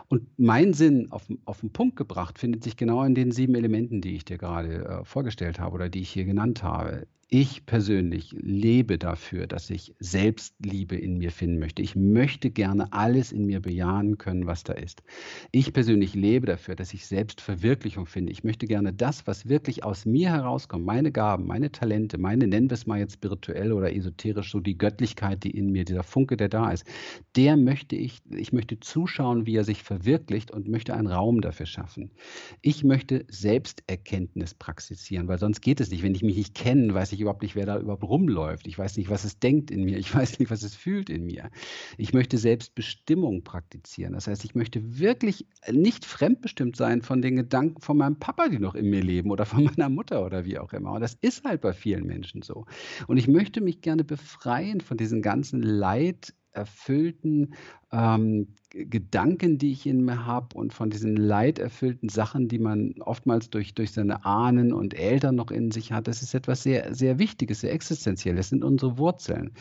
[0.07, 4.01] Und mein Sinn auf, auf den Punkt gebracht findet sich genau in den sieben Elementen,
[4.01, 7.07] die ich dir gerade äh, vorgestellt habe oder die ich hier genannt habe.
[7.32, 11.84] Ich persönlich lebe dafür, dass ich Selbstliebe in mir finden möchte.
[11.84, 15.03] Ich möchte gerne alles in mir bejahen können, was da ist.
[15.51, 18.32] Ich persönlich lebe dafür, dass ich Selbstverwirklichung finde.
[18.32, 22.71] Ich möchte gerne das, was wirklich aus mir herauskommt, meine Gaben, meine Talente, meine, nennen
[22.71, 26.36] wir es mal jetzt spirituell oder esoterisch, so die Göttlichkeit, die in mir, dieser Funke,
[26.36, 26.84] der da ist,
[27.36, 31.67] der möchte ich, ich möchte zuschauen, wie er sich verwirklicht und möchte einen Raum dafür
[31.67, 32.09] schaffen.
[32.63, 36.01] Ich möchte Selbsterkenntnis praxizieren, weil sonst geht es nicht.
[36.01, 38.67] Wenn ich mich nicht kenne, weiß ich ich überhaupt nicht, wer da überhaupt rumläuft.
[38.67, 39.97] Ich weiß nicht, was es denkt in mir.
[39.97, 41.49] Ich weiß nicht, was es fühlt in mir.
[41.97, 44.13] Ich möchte Selbstbestimmung praktizieren.
[44.13, 48.59] Das heißt, ich möchte wirklich nicht fremdbestimmt sein von den Gedanken von meinem Papa, die
[48.59, 50.93] noch in mir leben oder von meiner Mutter oder wie auch immer.
[50.93, 52.65] Und das ist halt bei vielen Menschen so.
[53.07, 57.53] Und ich möchte mich gerne befreien von diesen ganzen Leid erfüllten
[57.91, 63.49] ähm, Gedanken, die ich in mir habe und von diesen leiderfüllten Sachen, die man oftmals
[63.49, 67.18] durch, durch seine Ahnen und Eltern noch in sich hat, das ist etwas sehr, sehr
[67.18, 69.53] Wichtiges, sehr Existenzielles, das sind unsere Wurzeln.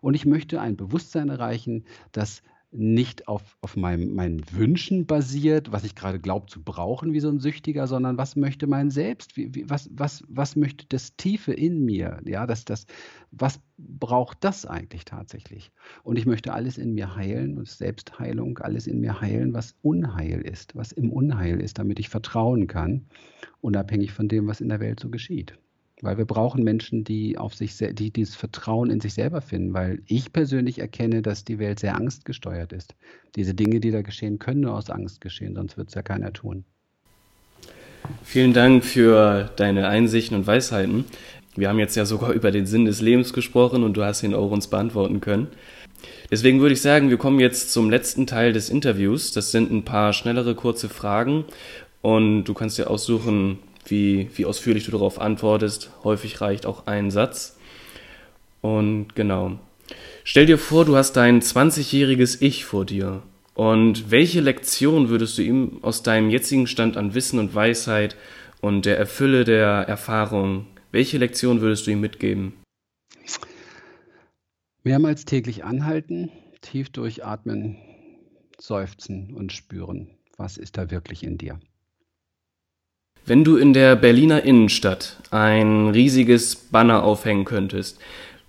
[0.00, 5.84] Und ich möchte ein Bewusstsein erreichen, das nicht auf, auf meinem, meinen Wünschen basiert, was
[5.84, 9.54] ich gerade glaube zu brauchen wie so ein Süchtiger, sondern was möchte mein Selbst, wie,
[9.54, 12.86] wie, was, was, was möchte das Tiefe in mir, ja, das, das,
[13.30, 15.70] was braucht das eigentlich tatsächlich?
[16.02, 20.40] Und ich möchte alles in mir heilen, und Selbstheilung, alles in mir heilen, was Unheil
[20.40, 23.06] ist, was im Unheil ist, damit ich vertrauen kann,
[23.60, 25.58] unabhängig von dem, was in der Welt so geschieht.
[26.02, 30.02] Weil wir brauchen Menschen, die auf sich, die dieses Vertrauen in sich selber finden, weil
[30.06, 32.94] ich persönlich erkenne, dass die Welt sehr angstgesteuert ist.
[33.34, 36.32] Diese Dinge, die da geschehen, können nur aus Angst geschehen, sonst wird es ja keiner
[36.34, 36.64] tun.
[38.22, 41.06] Vielen Dank für deine Einsichten und Weisheiten.
[41.56, 44.34] Wir haben jetzt ja sogar über den Sinn des Lebens gesprochen und du hast ihn
[44.34, 45.48] auch uns beantworten können.
[46.30, 49.32] Deswegen würde ich sagen, wir kommen jetzt zum letzten Teil des Interviews.
[49.32, 51.44] Das sind ein paar schnellere, kurze Fragen
[52.02, 53.58] und du kannst dir aussuchen,
[53.90, 55.90] wie, wie ausführlich du darauf antwortest.
[56.04, 57.56] Häufig reicht auch ein Satz.
[58.60, 59.58] Und genau.
[60.24, 63.22] Stell dir vor, du hast dein 20-jähriges Ich vor dir.
[63.54, 68.16] Und welche Lektion würdest du ihm aus deinem jetzigen Stand an Wissen und Weisheit
[68.60, 72.52] und der Erfülle der Erfahrung, welche Lektion würdest du ihm mitgeben?
[74.82, 76.30] Mehrmals täglich anhalten,
[76.60, 77.76] tief durchatmen,
[78.58, 81.58] seufzen und spüren, was ist da wirklich in dir.
[83.28, 87.98] Wenn du in der Berliner Innenstadt ein riesiges Banner aufhängen könntest,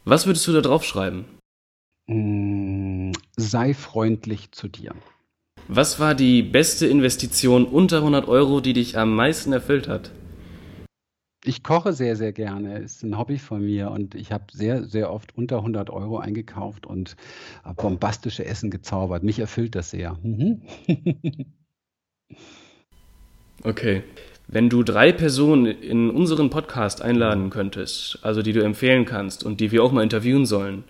[0.06, 1.26] was würdest du da drauf schreiben?
[2.06, 4.94] Mm, sei freundlich zu dir.
[5.68, 10.12] Was war die beste Investition unter 100 Euro, die dich am meisten erfüllt hat?
[11.44, 12.78] Ich koche sehr, sehr gerne.
[12.78, 16.86] Ist ein Hobby von mir und ich habe sehr, sehr oft unter 100 Euro eingekauft
[16.86, 17.16] und
[17.78, 19.24] bombastische Essen gezaubert.
[19.24, 20.20] Mich erfüllt das sehr.
[20.22, 20.62] Mhm.
[23.64, 24.04] okay.
[24.50, 29.60] Wenn du drei Personen in unseren Podcast einladen könntest, also die du empfehlen kannst und
[29.60, 30.86] die wir auch mal interviewen sollen,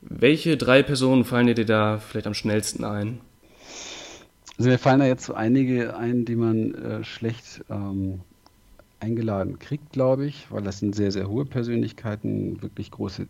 [0.00, 3.20] welche drei Personen fallen dir da vielleicht am schnellsten ein?
[4.58, 8.20] Also mir fallen da jetzt so einige ein, die man äh, schlecht ähm,
[9.00, 13.26] eingeladen kriegt, glaube ich, weil das sind sehr, sehr hohe Persönlichkeiten, wirklich große.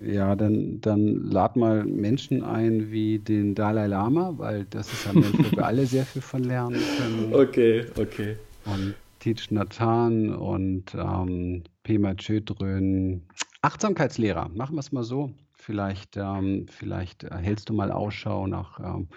[0.00, 5.20] Ja, dann, dann lad mal Menschen ein wie den Dalai Lama, weil das ist ein
[5.20, 7.34] Mensch, wo wir alle sehr viel von lernen können.
[7.34, 8.36] Okay, okay
[8.66, 13.22] und Teach Nathan und ähm, Pema Chödrön.
[13.62, 15.32] Achtsamkeitslehrer, machen wir es mal so.
[15.54, 19.08] Vielleicht, ähm, vielleicht hältst du mal Ausschau nach ähm,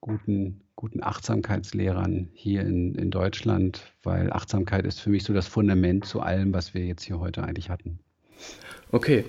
[0.00, 6.04] guten, guten Achtsamkeitslehrern hier in, in Deutschland, weil Achtsamkeit ist für mich so das Fundament
[6.04, 8.00] zu allem, was wir jetzt hier heute eigentlich hatten.
[8.90, 9.24] Okay.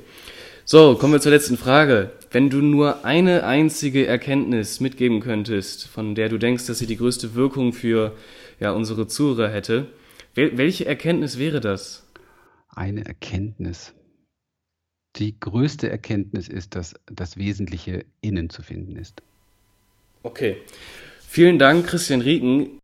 [0.65, 2.11] So, kommen wir zur letzten Frage.
[2.31, 6.97] Wenn du nur eine einzige Erkenntnis mitgeben könntest, von der du denkst, dass sie die
[6.97, 8.15] größte Wirkung für
[8.61, 9.87] ja, unsere Zuhörer hätte.
[10.35, 12.07] Wel welche Erkenntnis wäre das?
[12.69, 13.93] Eine Erkenntnis.
[15.17, 19.21] Die größte Erkenntnis ist, dass das Wesentliche innen zu finden ist.
[20.23, 20.57] Okay.
[21.27, 22.79] Vielen Dank, Christian Rieken.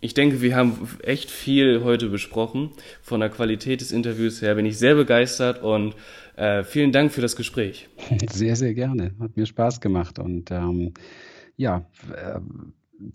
[0.00, 2.70] Ich denke, wir haben echt viel heute besprochen.
[3.02, 5.94] Von der Qualität des Interviews her bin ich sehr begeistert und
[6.36, 7.88] äh, vielen Dank für das Gespräch.
[8.30, 9.14] Sehr, sehr gerne.
[9.20, 10.18] Hat mir Spaß gemacht.
[10.18, 10.94] Und ähm,
[11.56, 12.40] ja, äh,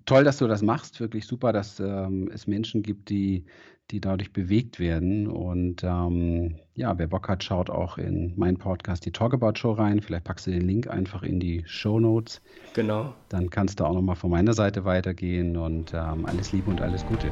[0.06, 1.00] toll, dass du das machst.
[1.00, 3.46] Wirklich super, dass ähm, es Menschen gibt, die,
[3.92, 5.28] die dadurch bewegt werden.
[5.28, 9.72] Und ähm, ja, wer Bock hat, schaut auch in meinen Podcast, die Talk About Show
[9.72, 10.02] rein.
[10.02, 12.42] Vielleicht packst du den Link einfach in die Show Notes.
[12.74, 13.14] Genau.
[13.30, 17.06] Dann kannst du auch nochmal von meiner Seite weitergehen und ähm, alles Liebe und alles
[17.06, 17.32] Gute.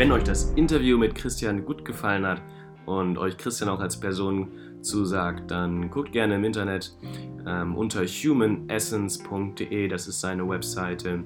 [0.00, 2.40] Wenn euch das Interview mit Christian gut gefallen hat
[2.86, 4.48] und euch Christian auch als Person
[4.80, 6.96] zusagt, dann guckt gerne im Internet
[7.46, 11.22] ähm, unter humanessence.de, das ist seine Webseite.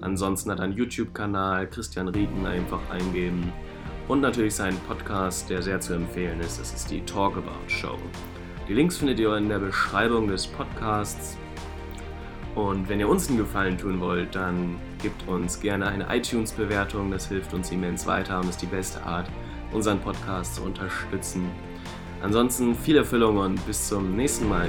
[0.00, 3.52] Ansonsten hat er einen YouTube-Kanal, Christian Rieken einfach eingeben.
[4.08, 7.96] Und natürlich seinen Podcast, der sehr zu empfehlen ist, das ist die Talk About Show.
[8.68, 11.38] Die Links findet ihr in der Beschreibung des Podcasts.
[12.56, 17.10] Und wenn ihr uns einen Gefallen tun wollt, dann gebt uns gerne eine iTunes-Bewertung.
[17.10, 19.28] Das hilft uns immens weiter und ist die beste Art,
[19.72, 21.50] unseren Podcast zu unterstützen.
[22.22, 24.68] Ansonsten viel Erfüllung und bis zum nächsten Mal.